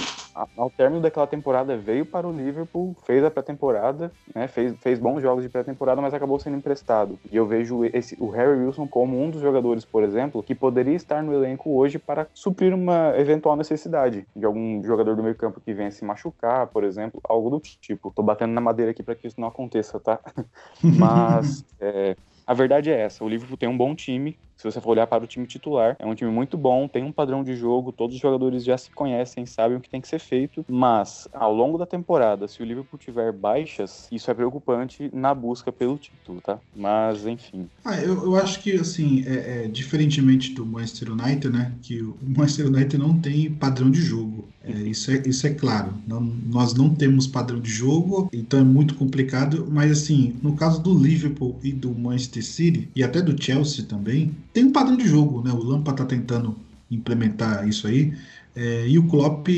ao 0.56 0.70
término 0.70 1.00
daquela 1.00 1.26
temporada, 1.26 1.76
veio 1.76 2.04
para 2.04 2.26
o 2.26 2.32
Liverpool, 2.32 2.96
fez 3.04 3.24
a 3.24 3.30
pré-temporada, 3.30 4.10
né, 4.34 4.48
fez, 4.48 4.74
fez 4.80 4.98
bons 4.98 5.20
jogos 5.20 5.42
de 5.42 5.48
pré-temporada, 5.48 6.00
mas 6.00 6.14
acabou 6.14 6.38
sendo 6.38 6.56
emprestado. 6.56 7.18
E 7.30 7.36
eu 7.36 7.46
vejo 7.46 7.84
esse, 7.84 8.16
o 8.18 8.28
Harry 8.30 8.64
Wilson 8.64 8.86
como 8.86 9.20
um 9.20 9.30
dos 9.30 9.40
jogadores, 9.40 9.84
por 9.84 10.02
exemplo, 10.02 10.42
que 10.42 10.54
poderia 10.54 10.94
estar 10.94 11.22
no 11.22 11.32
elenco 11.32 11.70
hoje 11.76 11.98
para 11.98 12.26
suprir 12.32 12.74
uma 12.74 13.12
eventual 13.16 13.41
necessidade 13.56 14.26
de 14.34 14.44
algum 14.44 14.82
jogador 14.82 15.16
do 15.16 15.22
meio 15.22 15.34
campo 15.34 15.60
que 15.60 15.74
venha 15.74 15.90
se 15.90 16.04
machucar, 16.04 16.66
por 16.68 16.84
exemplo, 16.84 17.20
algo 17.24 17.50
do 17.50 17.60
tipo. 17.60 18.12
Tô 18.14 18.22
batendo 18.22 18.52
na 18.52 18.60
madeira 18.60 18.92
aqui 18.92 19.02
para 19.02 19.14
que 19.14 19.26
isso 19.26 19.40
não 19.40 19.48
aconteça, 19.48 19.98
tá? 20.00 20.20
Mas 20.82 21.64
é, 21.80 22.16
a 22.46 22.54
verdade 22.54 22.90
é 22.90 23.00
essa: 23.00 23.24
o 23.24 23.28
Liverpool 23.28 23.56
tem 23.56 23.68
um 23.68 23.76
bom 23.76 23.94
time, 23.94 24.38
se 24.62 24.70
você 24.70 24.80
for 24.80 24.90
olhar 24.90 25.08
para 25.08 25.24
o 25.24 25.26
time 25.26 25.44
titular, 25.44 25.96
é 25.98 26.06
um 26.06 26.14
time 26.14 26.30
muito 26.30 26.56
bom, 26.56 26.86
tem 26.86 27.02
um 27.02 27.10
padrão 27.10 27.42
de 27.42 27.56
jogo, 27.56 27.90
todos 27.90 28.14
os 28.14 28.22
jogadores 28.22 28.62
já 28.62 28.78
se 28.78 28.92
conhecem, 28.92 29.44
sabem 29.44 29.76
o 29.76 29.80
que 29.80 29.90
tem 29.90 30.00
que 30.00 30.06
ser 30.06 30.20
feito, 30.20 30.64
mas 30.68 31.26
ao 31.32 31.52
longo 31.52 31.76
da 31.76 31.84
temporada, 31.84 32.46
se 32.46 32.62
o 32.62 32.64
Liverpool 32.64 32.96
tiver 32.96 33.32
baixas, 33.32 34.06
isso 34.12 34.30
é 34.30 34.34
preocupante 34.34 35.10
na 35.12 35.34
busca 35.34 35.72
pelo 35.72 35.98
título, 35.98 36.40
tá? 36.40 36.60
Mas, 36.76 37.26
enfim. 37.26 37.68
Ah, 37.84 38.00
eu, 38.00 38.22
eu 38.22 38.36
acho 38.36 38.60
que, 38.60 38.74
assim, 38.74 39.24
é, 39.26 39.64
é, 39.64 39.68
diferentemente 39.68 40.54
do 40.54 40.64
Manchester 40.64 41.10
United, 41.10 41.50
né, 41.50 41.72
que 41.82 42.00
o 42.00 42.16
Manchester 42.22 42.68
United 42.68 42.96
não 42.98 43.18
tem 43.18 43.50
padrão 43.50 43.90
de 43.90 44.00
jogo. 44.00 44.48
É, 44.62 44.70
isso, 44.70 45.10
é, 45.10 45.20
isso 45.26 45.44
é 45.44 45.50
claro. 45.50 45.92
Não, 46.06 46.20
nós 46.20 46.72
não 46.72 46.94
temos 46.94 47.26
padrão 47.26 47.58
de 47.58 47.70
jogo, 47.70 48.28
então 48.32 48.60
é 48.60 48.64
muito 48.64 48.94
complicado. 48.94 49.66
Mas, 49.68 49.90
assim, 49.90 50.36
no 50.40 50.54
caso 50.54 50.80
do 50.80 50.96
Liverpool 50.96 51.58
e 51.64 51.72
do 51.72 51.92
Manchester 51.92 52.44
City, 52.44 52.88
e 52.94 53.02
até 53.02 53.20
do 53.20 53.40
Chelsea 53.42 53.84
também, 53.84 54.30
tem 54.52 54.64
um 54.64 54.72
padrão 54.72 54.96
de 54.96 55.06
jogo, 55.06 55.42
né? 55.42 55.52
O 55.52 55.62
Lampa 55.62 55.92
tá 55.92 56.04
tentando 56.04 56.56
implementar 56.90 57.66
isso 57.66 57.86
aí. 57.86 58.12
É, 58.54 58.86
e 58.86 58.98
o 58.98 59.04
Klopp, 59.04 59.48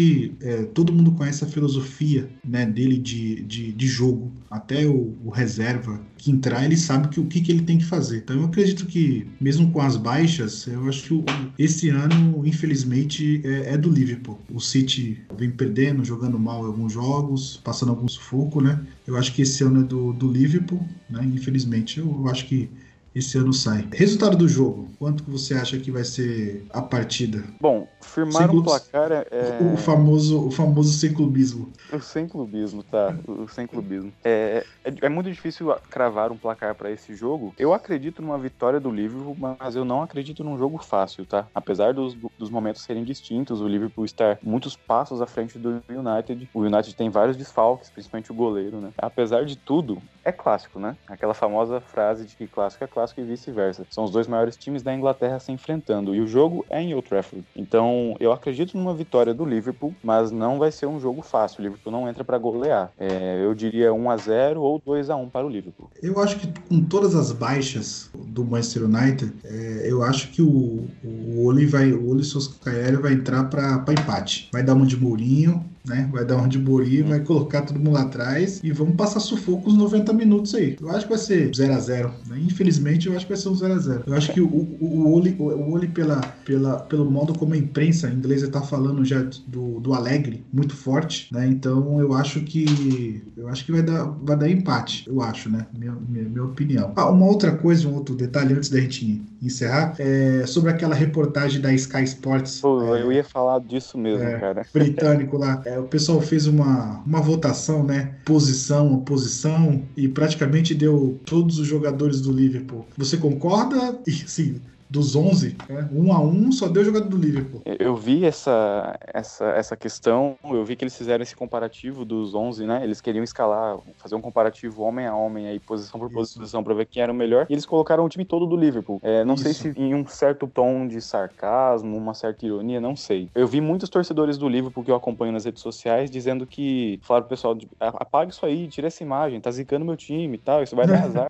é, 0.40 0.62
todo 0.66 0.92
mundo 0.92 1.10
conhece 1.12 1.42
a 1.42 1.48
filosofia 1.48 2.30
né, 2.44 2.64
dele 2.64 2.96
de, 2.96 3.42
de, 3.42 3.72
de 3.72 3.86
jogo. 3.88 4.30
Até 4.48 4.86
o, 4.86 5.12
o, 5.24 5.30
reserva 5.30 6.00
que 6.16 6.30
entrar, 6.30 6.64
ele 6.64 6.76
sabe 6.76 7.08
que, 7.08 7.18
o 7.18 7.26
que, 7.26 7.40
que 7.40 7.50
ele 7.50 7.62
tem 7.62 7.76
que 7.76 7.84
fazer. 7.84 8.18
Então 8.18 8.36
eu 8.36 8.44
acredito 8.44 8.86
que, 8.86 9.26
mesmo 9.40 9.72
com 9.72 9.80
as 9.80 9.96
baixas, 9.96 10.68
eu 10.68 10.88
acho 10.88 11.02
que 11.02 11.14
o, 11.14 11.24
esse 11.58 11.88
ano, 11.88 12.46
infelizmente, 12.46 13.42
é, 13.44 13.74
é, 13.74 13.76
do 13.76 13.90
Liverpool. 13.90 14.38
O 14.48 14.60
City 14.60 15.20
vem 15.36 15.50
perdendo, 15.50 16.04
jogando 16.04 16.38
mal 16.38 16.64
alguns 16.64 16.92
jogos, 16.92 17.60
passando 17.64 17.88
algum 17.90 18.06
sufoco, 18.06 18.60
né? 18.60 18.80
Eu 19.04 19.16
acho 19.16 19.34
que 19.34 19.42
esse 19.42 19.64
ano 19.64 19.80
é 19.80 19.84
do, 19.84 20.12
do 20.12 20.30
Liverpool, 20.30 20.86
né? 21.10 21.28
Infelizmente, 21.34 21.98
eu, 21.98 22.06
eu 22.06 22.28
acho 22.28 22.46
que 22.46 22.70
esse 23.14 23.38
ano 23.38 23.52
sai. 23.52 23.86
Resultado 23.92 24.36
do 24.36 24.48
jogo, 24.48 24.88
quanto 24.98 25.22
que 25.22 25.30
você 25.30 25.54
acha 25.54 25.78
que 25.78 25.90
vai 25.90 26.04
ser 26.04 26.66
a 26.70 26.82
partida? 26.82 27.44
Bom, 27.60 27.86
firmar 28.00 28.50
o 28.50 28.58
um 28.58 28.62
placar 28.62 29.12
é, 29.12 29.26
é... 29.30 29.72
O 29.72 29.76
famoso, 29.76 30.46
o 30.46 30.50
famoso 30.50 30.92
sem 30.98 31.12
clubismo. 31.12 31.72
O 31.92 32.00
sem 32.00 32.26
clubismo, 32.26 32.82
tá. 32.82 33.16
O 33.26 33.46
sem 33.48 33.66
clubismo. 33.66 34.12
É, 34.24 34.64
é, 34.84 34.94
é 35.02 35.08
muito 35.08 35.30
difícil 35.30 35.74
cravar 35.88 36.32
um 36.32 36.36
placar 36.36 36.74
para 36.74 36.90
esse 36.90 37.14
jogo. 37.14 37.54
Eu 37.58 37.72
acredito 37.72 38.20
numa 38.20 38.38
vitória 38.38 38.80
do 38.80 38.90
Liverpool, 38.90 39.36
mas 39.38 39.76
eu 39.76 39.84
não 39.84 40.02
acredito 40.02 40.42
num 40.42 40.58
jogo 40.58 40.78
fácil, 40.78 41.24
tá? 41.24 41.46
Apesar 41.54 41.94
dos, 41.94 42.16
dos 42.38 42.50
momentos 42.50 42.82
serem 42.82 43.04
distintos, 43.04 43.60
o 43.60 43.68
Liverpool 43.68 44.04
estar 44.04 44.38
muitos 44.42 44.76
passos 44.76 45.22
à 45.22 45.26
frente 45.26 45.58
do 45.58 45.82
United. 45.88 46.48
O 46.52 46.60
United 46.60 46.94
tem 46.96 47.10
vários 47.10 47.36
desfalques, 47.36 47.90
principalmente 47.90 48.32
o 48.32 48.34
goleiro, 48.34 48.80
né? 48.80 48.90
Apesar 48.98 49.44
de 49.44 49.56
tudo, 49.56 50.02
é 50.24 50.32
clássico, 50.32 50.78
né? 50.78 50.96
Aquela 51.06 51.34
famosa 51.34 51.80
frase 51.80 52.24
de 52.24 52.34
que 52.34 52.46
clássico 52.46 52.82
é 52.82 52.86
clássico 52.86 53.20
e 53.20 53.24
vice-versa. 53.24 53.86
São 53.90 54.04
os 54.04 54.10
dois 54.10 54.26
maiores 54.26 54.56
times 54.56 54.82
da 54.82 54.94
Inglaterra 54.94 55.38
se 55.38 55.52
enfrentando 55.52 56.14
e 56.14 56.20
o 56.20 56.26
jogo 56.26 56.64
é 56.70 56.80
em 56.80 56.94
Old 56.94 57.08
Trafford. 57.08 57.44
Então, 57.54 58.16
eu 58.18 58.32
acredito 58.32 58.76
numa 58.76 58.94
vitória 58.94 59.34
do 59.34 59.44
Liverpool, 59.44 59.94
mas 60.02 60.30
não 60.30 60.58
vai 60.58 60.72
ser 60.72 60.86
um 60.86 60.98
jogo 60.98 61.22
fácil. 61.22 61.60
O 61.60 61.62
Liverpool 61.62 61.92
não 61.92 62.08
entra 62.08 62.24
para 62.24 62.38
golear. 62.38 62.90
É, 62.98 63.42
eu 63.44 63.54
diria 63.54 63.92
1 63.92 64.10
a 64.10 64.16
0 64.16 64.60
ou 64.62 64.80
2 64.84 65.10
a 65.10 65.16
1 65.16 65.28
para 65.28 65.46
o 65.46 65.50
Liverpool. 65.50 65.90
Eu 66.02 66.20
acho 66.20 66.38
que 66.38 66.48
com 66.68 66.82
todas 66.82 67.14
as 67.14 67.32
baixas 67.32 68.10
do 68.14 68.44
Manchester 68.44 68.84
United, 68.84 69.32
é, 69.44 69.86
eu 69.86 70.02
acho 70.02 70.30
que 70.30 70.42
o, 70.42 70.86
o 71.04 71.46
Oli 71.46 71.66
vai, 71.66 71.92
o 71.92 72.10
Oli 72.10 72.24
Soscaelli 72.24 72.96
vai 72.96 73.12
entrar 73.12 73.44
para 73.44 73.84
empate. 73.92 74.48
Vai 74.52 74.62
dar 74.62 74.74
uma 74.74 74.86
de 74.86 74.96
Mourinho, 74.96 75.64
né? 75.86 76.08
Vai 76.12 76.24
dar 76.24 76.36
um 76.36 76.48
de 76.48 76.58
Bori, 76.58 77.02
hum. 77.02 77.08
vai 77.08 77.20
colocar 77.20 77.62
todo 77.62 77.78
mundo 77.78 77.92
lá 77.92 78.02
atrás 78.02 78.60
e 78.62 78.72
vamos 78.72 78.96
passar 78.96 79.20
sufoco 79.20 79.68
os 79.68 79.76
90 79.76 80.12
minutos 80.12 80.54
aí. 80.54 80.76
Eu 80.80 80.90
acho 80.90 81.06
que 81.06 81.10
vai 81.10 81.18
ser 81.18 81.50
0x0. 81.50 82.10
Né? 82.28 82.38
Infelizmente, 82.40 83.08
eu 83.08 83.16
acho 83.16 83.26
que 83.26 83.32
vai 83.32 83.40
ser 83.40 83.48
um 83.48 83.54
0x0. 83.54 84.02
Eu 84.06 84.14
acho 84.14 84.32
que 84.32 84.40
o, 84.40 84.46
o, 84.46 84.78
o 84.80 85.14
Oli, 85.14 85.36
o 85.38 85.72
Oli 85.72 85.88
pela, 85.88 86.20
pela, 86.44 86.80
pelo 86.80 87.10
modo 87.10 87.38
como 87.38 87.54
a 87.54 87.56
imprensa 87.56 88.08
inglesa 88.08 88.46
está 88.46 88.60
falando 88.60 89.04
já 89.04 89.22
do, 89.46 89.80
do 89.80 89.94
Alegre, 89.94 90.44
muito 90.52 90.74
forte, 90.76 91.28
né? 91.32 91.46
Então 91.46 92.00
eu 92.00 92.12
acho 92.14 92.40
que 92.40 93.22
eu 93.36 93.48
acho 93.48 93.64
que 93.64 93.72
vai 93.72 93.82
dar, 93.82 94.04
vai 94.04 94.36
dar 94.36 94.48
empate, 94.48 95.04
eu 95.08 95.20
acho, 95.20 95.50
né? 95.50 95.66
Minha, 95.76 95.92
minha, 96.08 96.28
minha 96.28 96.44
opinião. 96.44 96.92
Ah, 96.96 97.10
uma 97.10 97.26
outra 97.26 97.52
coisa, 97.52 97.88
um 97.88 97.94
outro 97.94 98.14
detalhe 98.14 98.54
antes 98.54 98.68
da 98.68 98.80
gente 98.80 99.22
encerrar, 99.42 99.94
é 99.98 100.46
sobre 100.46 100.70
aquela 100.70 100.94
reportagem 100.94 101.60
da 101.60 101.72
Sky 101.72 102.04
Sports. 102.04 102.60
Pô, 102.60 102.94
é, 102.94 103.02
eu 103.02 103.12
ia 103.12 103.24
falar 103.24 103.60
disso 103.60 103.98
mesmo, 103.98 104.24
é, 104.24 104.38
cara. 104.38 104.66
Britânico 104.72 105.36
lá. 105.36 105.62
É, 105.64 105.73
o 105.78 105.84
pessoal 105.84 106.20
fez 106.20 106.46
uma, 106.46 107.02
uma 107.06 107.20
votação, 107.20 107.84
né? 107.84 108.14
Posição, 108.24 108.94
oposição, 108.94 109.82
e 109.96 110.08
praticamente 110.08 110.74
deu 110.74 111.20
todos 111.24 111.58
os 111.58 111.66
jogadores 111.66 112.20
do 112.20 112.32
Liverpool. 112.32 112.86
Você 112.96 113.16
concorda? 113.16 113.98
E 114.06 114.12
sim, 114.12 114.60
dos 114.94 115.16
11, 115.16 115.56
né? 115.68 115.88
um 115.92 116.12
a 116.12 116.20
um, 116.20 116.52
só 116.52 116.68
deu 116.68 116.84
jogado 116.84 117.08
do 117.08 117.16
Liverpool. 117.16 117.60
Eu 117.64 117.96
vi 117.96 118.24
essa, 118.24 118.96
essa, 119.12 119.44
essa 119.46 119.76
questão, 119.76 120.36
eu 120.44 120.64
vi 120.64 120.76
que 120.76 120.84
eles 120.84 120.96
fizeram 120.96 121.20
esse 121.20 121.34
comparativo 121.34 122.04
dos 122.04 122.32
11, 122.32 122.64
né? 122.64 122.84
Eles 122.84 123.00
queriam 123.00 123.24
escalar, 123.24 123.76
fazer 123.96 124.14
um 124.14 124.20
comparativo 124.20 124.82
homem 124.82 125.06
a 125.06 125.14
homem, 125.14 125.48
aí 125.48 125.58
posição 125.58 125.98
por 125.98 126.06
Isso. 126.06 126.38
posição, 126.38 126.62
para 126.62 126.74
ver 126.74 126.86
quem 126.86 127.02
era 127.02 127.10
o 127.10 127.14
melhor, 127.14 127.46
e 127.50 127.52
eles 127.52 127.66
colocaram 127.66 128.04
o 128.04 128.08
time 128.08 128.24
todo 128.24 128.46
do 128.46 128.56
Liverpool. 128.56 129.00
É, 129.02 129.24
não 129.24 129.34
Isso. 129.34 129.42
sei 129.42 129.52
se 129.52 129.74
em 129.76 129.94
um 129.96 130.06
certo 130.06 130.46
tom 130.46 130.86
de 130.86 131.00
sarcasmo, 131.00 131.96
uma 131.96 132.14
certa 132.14 132.46
ironia, 132.46 132.80
não 132.80 132.94
sei. 132.94 133.28
Eu 133.34 133.48
vi 133.48 133.60
muitos 133.60 133.88
torcedores 133.88 134.38
do 134.38 134.48
Liverpool 134.48 134.84
que 134.84 134.92
eu 134.92 134.96
acompanho 134.96 135.32
nas 135.32 135.44
redes 135.44 135.60
sociais 135.60 136.08
dizendo 136.08 136.46
que, 136.46 137.00
falaram 137.02 137.26
pro 137.26 137.36
pessoal, 137.36 137.58
apaga 137.80 138.30
isso 138.30 138.46
aí, 138.46 138.68
tira 138.68 138.86
essa 138.86 139.02
imagem, 139.02 139.40
tá 139.40 139.50
zicando 139.50 139.84
meu 139.84 139.96
time 139.96 140.36
e 140.36 140.38
tal, 140.38 140.62
isso 140.62 140.76
vai 140.76 140.86
dar 140.86 141.02
azar. 141.02 141.28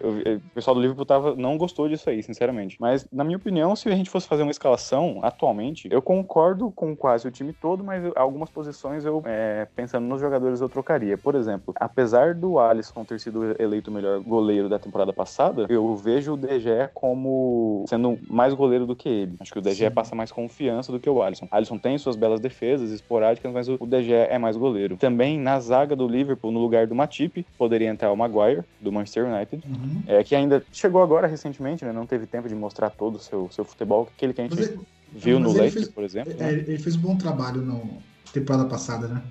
Eu, 0.00 0.36
o 0.36 0.40
pessoal 0.54 0.74
do 0.74 0.80
Liverpool 0.80 1.06
tava, 1.06 1.34
não 1.36 1.56
gostou 1.56 1.88
disso 1.88 2.08
aí, 2.10 2.22
sinceramente. 2.22 2.76
Mas, 2.80 3.06
na 3.12 3.24
minha 3.24 3.36
opinião, 3.36 3.74
se 3.74 3.88
a 3.88 3.94
gente 3.94 4.10
fosse 4.10 4.26
fazer 4.26 4.42
uma 4.42 4.50
escalação 4.50 5.20
atualmente, 5.22 5.88
eu 5.90 6.02
concordo 6.02 6.70
com 6.70 6.96
quase 6.96 7.26
o 7.26 7.30
time 7.30 7.52
todo, 7.52 7.82
mas 7.84 8.02
algumas 8.16 8.50
posições 8.50 9.04
eu, 9.04 9.22
é, 9.24 9.66
pensando 9.74 10.06
nos 10.06 10.20
jogadores, 10.20 10.60
eu 10.60 10.68
trocaria. 10.68 11.16
Por 11.16 11.34
exemplo, 11.34 11.74
apesar 11.78 12.34
do 12.34 12.58
Alisson 12.58 13.04
ter 13.04 13.18
sido 13.20 13.56
eleito 13.60 13.90
o 13.90 13.94
melhor 13.94 14.20
goleiro 14.20 14.68
da 14.68 14.78
temporada 14.78 15.12
passada, 15.12 15.66
eu 15.68 15.94
vejo 15.96 16.34
o 16.34 16.36
DG 16.36 16.90
como 16.94 17.84
sendo 17.88 18.18
mais 18.28 18.54
goleiro 18.54 18.86
do 18.86 18.96
que 18.96 19.08
ele. 19.08 19.36
Acho 19.40 19.52
que 19.52 19.58
o 19.58 19.62
DG 19.62 19.86
Sim. 19.86 19.90
passa 19.90 20.14
mais 20.14 20.32
confiança 20.32 20.92
do 20.92 21.00
que 21.00 21.08
o 21.08 21.22
Alisson. 21.22 21.48
Alisson 21.50 21.78
tem 21.78 21.96
suas 21.98 22.16
belas 22.16 22.40
defesas 22.40 22.90
esporádicas, 22.90 23.52
mas 23.52 23.68
o 23.68 23.78
DG 23.86 24.12
é 24.12 24.38
mais 24.38 24.56
goleiro. 24.56 24.96
Também 24.96 25.38
na 25.38 25.58
zaga 25.60 25.94
do 25.94 26.06
Liverpool, 26.06 26.50
no 26.50 26.60
lugar 26.60 26.86
do 26.86 26.94
Matip, 26.94 27.44
poderia 27.56 27.88
entrar 27.88 28.12
o 28.12 28.16
Maguire, 28.16 28.62
do 28.80 28.92
Manchester 28.92 29.26
United, 29.26 29.62
uhum. 29.66 29.87
É, 30.06 30.24
que 30.24 30.34
ainda 30.34 30.62
chegou 30.72 31.02
agora 31.02 31.26
recentemente, 31.26 31.84
né? 31.84 31.92
Não 31.92 32.06
teve 32.06 32.26
tempo 32.26 32.48
de 32.48 32.54
mostrar 32.54 32.90
todo 32.90 33.16
o 33.16 33.18
seu, 33.18 33.48
seu 33.50 33.64
futebol, 33.64 34.08
aquele 34.14 34.32
que 34.32 34.40
a 34.40 34.48
gente 34.48 34.78
viu 35.12 35.38
no 35.38 35.52
Leicester, 35.52 35.92
por 35.92 36.04
exemplo. 36.04 36.32
É, 36.32 36.36
né? 36.36 36.52
Ele 36.52 36.78
fez 36.78 36.96
um 36.96 37.00
bom 37.00 37.16
trabalho 37.16 37.62
na 37.62 37.80
temporada 38.32 38.66
passada, 38.66 39.08
né? 39.08 39.22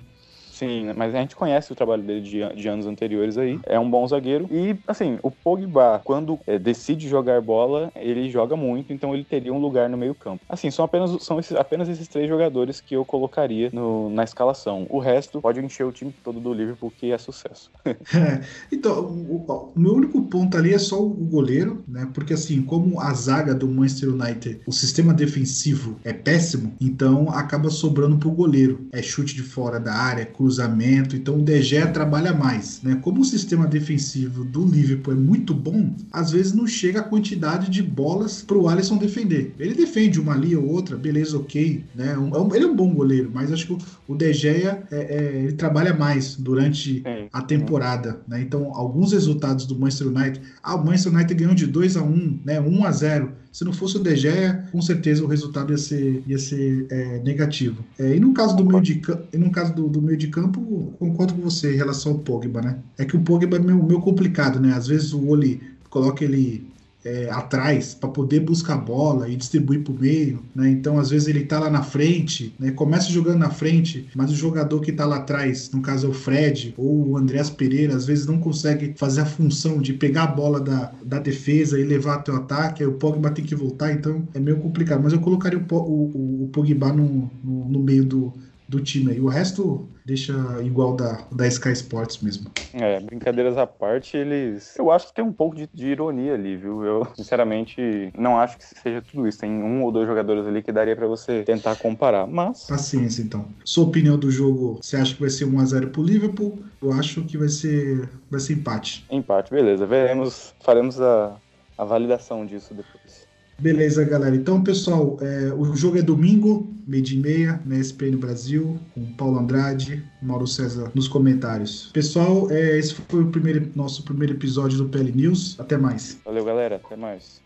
Sim, 0.58 0.92
mas 0.96 1.14
a 1.14 1.20
gente 1.20 1.36
conhece 1.36 1.72
o 1.72 1.76
trabalho 1.76 2.02
dele 2.02 2.20
de, 2.20 2.40
de 2.56 2.68
anos 2.68 2.84
anteriores 2.84 3.38
aí. 3.38 3.60
É 3.64 3.78
um 3.78 3.88
bom 3.88 4.04
zagueiro. 4.08 4.48
E, 4.50 4.76
assim, 4.88 5.16
o 5.22 5.30
Pogba, 5.30 6.00
quando 6.02 6.36
é, 6.48 6.58
decide 6.58 7.08
jogar 7.08 7.40
bola, 7.40 7.92
ele 7.94 8.28
joga 8.28 8.56
muito, 8.56 8.92
então 8.92 9.14
ele 9.14 9.22
teria 9.22 9.54
um 9.54 9.60
lugar 9.60 9.88
no 9.88 9.96
meio-campo. 9.96 10.42
Assim, 10.48 10.68
são 10.68 10.84
apenas, 10.84 11.22
são 11.22 11.38
esses, 11.38 11.56
apenas 11.56 11.88
esses 11.88 12.08
três 12.08 12.28
jogadores 12.28 12.80
que 12.80 12.96
eu 12.96 13.04
colocaria 13.04 13.70
no, 13.72 14.10
na 14.10 14.24
escalação. 14.24 14.84
O 14.90 14.98
resto 14.98 15.40
pode 15.40 15.60
encher 15.60 15.86
o 15.86 15.92
time 15.92 16.12
todo 16.24 16.40
do 16.40 16.52
Liverpool, 16.52 16.90
que 16.90 17.12
é 17.12 17.18
sucesso. 17.18 17.70
é, 17.86 18.40
então, 18.72 19.04
o, 19.04 19.72
o, 19.76 19.78
meu 19.78 19.94
único 19.94 20.22
ponto 20.22 20.56
ali 20.56 20.74
é 20.74 20.78
só 20.78 21.00
o 21.00 21.08
goleiro, 21.08 21.84
né? 21.86 22.10
Porque, 22.12 22.34
assim, 22.34 22.62
como 22.62 23.00
a 23.00 23.14
zaga 23.14 23.54
do 23.54 23.68
Manchester 23.68 24.08
United, 24.08 24.62
o 24.66 24.72
sistema 24.72 25.14
defensivo 25.14 26.00
é 26.02 26.12
péssimo, 26.12 26.74
então 26.80 27.30
acaba 27.30 27.70
sobrando 27.70 28.18
pro 28.18 28.32
goleiro. 28.32 28.88
É 28.90 29.00
chute 29.00 29.36
de 29.36 29.42
fora 29.44 29.78
da 29.78 29.94
área, 29.94 30.26
cruz 30.26 30.47
cruzamento, 30.48 31.14
então 31.14 31.38
o 31.38 31.42
De 31.42 31.60
Gea 31.60 31.86
trabalha 31.88 32.32
mais, 32.32 32.80
né? 32.82 32.98
Como 33.02 33.20
o 33.20 33.24
sistema 33.24 33.66
defensivo 33.66 34.44
do 34.46 34.64
Liverpool 34.64 35.12
é 35.12 35.16
muito 35.16 35.52
bom, 35.52 35.94
às 36.10 36.30
vezes 36.30 36.54
não 36.54 36.66
chega 36.66 37.00
a 37.00 37.02
quantidade 37.02 37.70
de 37.70 37.82
bolas 37.82 38.40
para 38.40 38.56
o 38.56 38.66
Alisson 38.66 38.96
defender. 38.96 39.54
Ele 39.58 39.74
defende 39.74 40.18
uma 40.18 40.32
ali 40.32 40.56
ou 40.56 40.66
outra, 40.66 40.96
beleza, 40.96 41.36
ok, 41.36 41.84
né? 41.94 42.16
É 42.16 42.56
ele 42.56 42.64
é 42.64 42.68
um 42.68 42.74
bom 42.74 42.94
goleiro, 42.94 43.30
mas 43.32 43.52
acho 43.52 43.66
que 43.66 43.76
o 44.08 44.14
De 44.14 44.32
Gea 44.32 44.82
é, 44.90 44.96
é, 44.96 45.42
ele 45.44 45.52
trabalha 45.52 45.92
mais 45.92 46.34
durante 46.34 47.02
a 47.30 47.42
temporada, 47.42 48.20
né? 48.26 48.40
Então 48.40 48.74
alguns 48.74 49.12
resultados 49.12 49.66
do 49.66 49.78
Manchester 49.78 50.08
United, 50.08 50.40
ah, 50.62 50.76
o 50.76 50.84
Manchester 50.84 51.12
United 51.12 51.34
ganhou 51.34 51.54
de 51.54 51.66
2 51.66 51.96
a 51.98 52.02
1, 52.02 52.40
né? 52.42 52.58
1 52.58 52.84
a 52.86 52.90
0 52.90 53.32
se 53.52 53.64
não 53.64 53.72
fosse 53.72 53.96
o 53.96 54.00
De 54.00 54.14
Gea, 54.14 54.68
com 54.70 54.80
certeza 54.80 55.24
o 55.24 55.26
resultado 55.26 55.72
ia 55.72 55.78
ser, 55.78 56.22
ia 56.26 56.38
ser 56.38 56.86
é, 56.90 57.18
negativo. 57.20 57.84
É, 57.98 58.14
e 58.14 58.20
no 58.20 58.32
caso 58.32 58.56
do 58.56 58.64
meio 58.64 58.80
de, 58.80 59.00
e 59.32 59.38
no 59.38 59.50
caso 59.50 59.74
do, 59.74 59.88
do, 59.88 60.02
meio 60.02 60.16
de 60.16 60.28
campo, 60.28 60.94
concordo 60.98 61.34
com 61.34 61.42
você 61.42 61.74
em 61.74 61.76
relação 61.76 62.12
ao 62.12 62.18
Pogba, 62.18 62.60
né? 62.60 62.78
É 62.96 63.04
que 63.04 63.16
o 63.16 63.20
Pogba 63.20 63.56
é 63.56 63.60
meio, 63.60 63.82
meio 63.82 64.00
complicado, 64.00 64.60
né? 64.60 64.72
Às 64.74 64.86
vezes 64.86 65.12
o 65.12 65.26
Oli 65.28 65.60
coloca 65.90 66.22
ele 66.22 66.67
é, 67.04 67.30
atrás 67.30 67.94
para 67.94 68.08
poder 68.08 68.40
buscar 68.40 68.74
a 68.74 68.78
bola 68.78 69.28
e 69.28 69.36
distribuir 69.36 69.82
para 69.82 69.92
o 69.92 69.98
meio, 69.98 70.42
né? 70.54 70.68
Então, 70.70 70.98
às 70.98 71.10
vezes 71.10 71.28
ele 71.28 71.40
está 71.40 71.58
lá 71.58 71.70
na 71.70 71.82
frente, 71.82 72.54
né? 72.58 72.70
Começa 72.72 73.10
jogando 73.10 73.38
na 73.38 73.50
frente, 73.50 74.08
mas 74.14 74.30
o 74.30 74.34
jogador 74.34 74.80
que 74.80 74.90
está 74.90 75.06
lá 75.06 75.16
atrás, 75.16 75.70
no 75.72 75.80
caso 75.80 76.06
é 76.06 76.10
o 76.10 76.12
Fred 76.12 76.74
ou 76.76 77.10
o 77.10 77.16
Andreas 77.16 77.50
Pereira, 77.50 77.94
às 77.94 78.06
vezes 78.06 78.26
não 78.26 78.38
consegue 78.38 78.94
fazer 78.96 79.20
a 79.20 79.26
função 79.26 79.80
de 79.80 79.92
pegar 79.92 80.24
a 80.24 80.28
bola 80.28 80.60
da, 80.60 80.92
da 81.04 81.18
defesa 81.18 81.78
e 81.78 81.84
levar 81.84 82.16
até 82.16 82.32
o 82.32 82.36
ataque, 82.36 82.82
aí 82.82 82.88
o 82.88 82.94
Pogba 82.94 83.30
tem 83.30 83.44
que 83.44 83.54
voltar, 83.54 83.92
então 83.92 84.26
é 84.34 84.40
meio 84.40 84.58
complicado. 84.58 85.02
Mas 85.02 85.12
eu 85.12 85.20
colocaria 85.20 85.58
o, 85.58 85.74
o, 85.74 86.44
o 86.44 86.48
Pogba 86.52 86.92
no, 86.92 87.30
no, 87.42 87.68
no 87.68 87.80
meio 87.80 88.04
do, 88.04 88.32
do 88.68 88.80
time 88.80 89.12
aí. 89.12 89.20
O 89.20 89.28
resto 89.28 89.88
deixa 90.04 90.32
igual 90.62 90.94
da, 90.94 91.26
da 91.32 91.46
Sky 91.46 91.72
Sports 91.72 92.18
mesmo. 92.18 92.50
É, 92.74 93.00
brincadeiras 93.00 93.56
à 93.56 93.66
parte, 93.66 94.16
eles. 94.16 94.76
Eu 94.78 94.90
acho 94.90 95.08
que 95.08 95.14
tem 95.14 95.24
um 95.24 95.32
pouco 95.32 95.56
de, 95.56 95.68
de, 95.72 95.86
ironia 95.86 96.34
ali, 96.34 96.56
viu? 96.56 96.84
Eu, 96.84 97.08
sinceramente, 97.16 98.12
não 98.16 98.38
acho 98.38 98.58
que 98.58 98.64
seja 98.64 99.02
tudo 99.02 99.26
isso. 99.26 99.38
Tem 99.38 99.50
um 99.50 99.82
ou 99.82 99.90
dois 99.90 100.06
jogadores 100.06 100.46
ali 100.46 100.62
que 100.62 100.70
daria 100.70 100.94
para 100.94 101.06
você 101.06 101.42
tentar 101.42 101.76
comparar, 101.76 102.26
mas. 102.26 102.66
Paciência, 102.66 103.22
então. 103.22 103.46
Sua 103.64 103.84
opinião 103.84 104.18
do 104.18 104.30
jogo, 104.30 104.78
você 104.82 104.96
acha 104.96 105.14
que 105.14 105.20
vai 105.20 105.30
ser 105.30 105.46
1x0 105.46 105.90
pro 105.90 106.02
Liverpool? 106.02 106.58
Eu 106.82 106.92
acho 106.92 107.22
que 107.22 107.38
vai 107.38 107.48
ser, 107.48 108.08
vai 108.30 108.40
ser 108.40 108.54
empate. 108.54 109.06
Empate, 109.10 109.50
beleza. 109.50 109.86
Veremos, 109.86 110.54
faremos 110.60 111.00
a, 111.00 111.36
a 111.76 111.84
validação 111.84 112.44
disso 112.44 112.74
depois. 112.74 113.27
Beleza, 113.60 114.04
galera. 114.04 114.36
Então, 114.36 114.62
pessoal, 114.62 115.18
é, 115.20 115.52
o 115.52 115.74
jogo 115.74 115.98
é 115.98 116.02
domingo, 116.02 116.72
meio 116.86 117.02
de 117.02 117.18
meia, 117.18 117.60
na 117.66 117.76
SPN 117.76 118.16
Brasil, 118.16 118.78
com 118.94 119.04
Paulo 119.14 119.36
Andrade, 119.36 120.04
Mauro 120.22 120.46
César 120.46 120.92
nos 120.94 121.08
comentários. 121.08 121.90
Pessoal, 121.92 122.48
é, 122.52 122.78
esse 122.78 122.94
foi 122.94 123.24
o 123.24 123.30
primeiro, 123.30 123.68
nosso 123.74 124.04
primeiro 124.04 124.34
episódio 124.34 124.78
do 124.78 124.88
PL 124.88 125.10
News. 125.10 125.58
Até 125.58 125.76
mais. 125.76 126.20
Valeu, 126.24 126.44
galera. 126.44 126.76
Até 126.76 126.94
mais. 126.94 127.40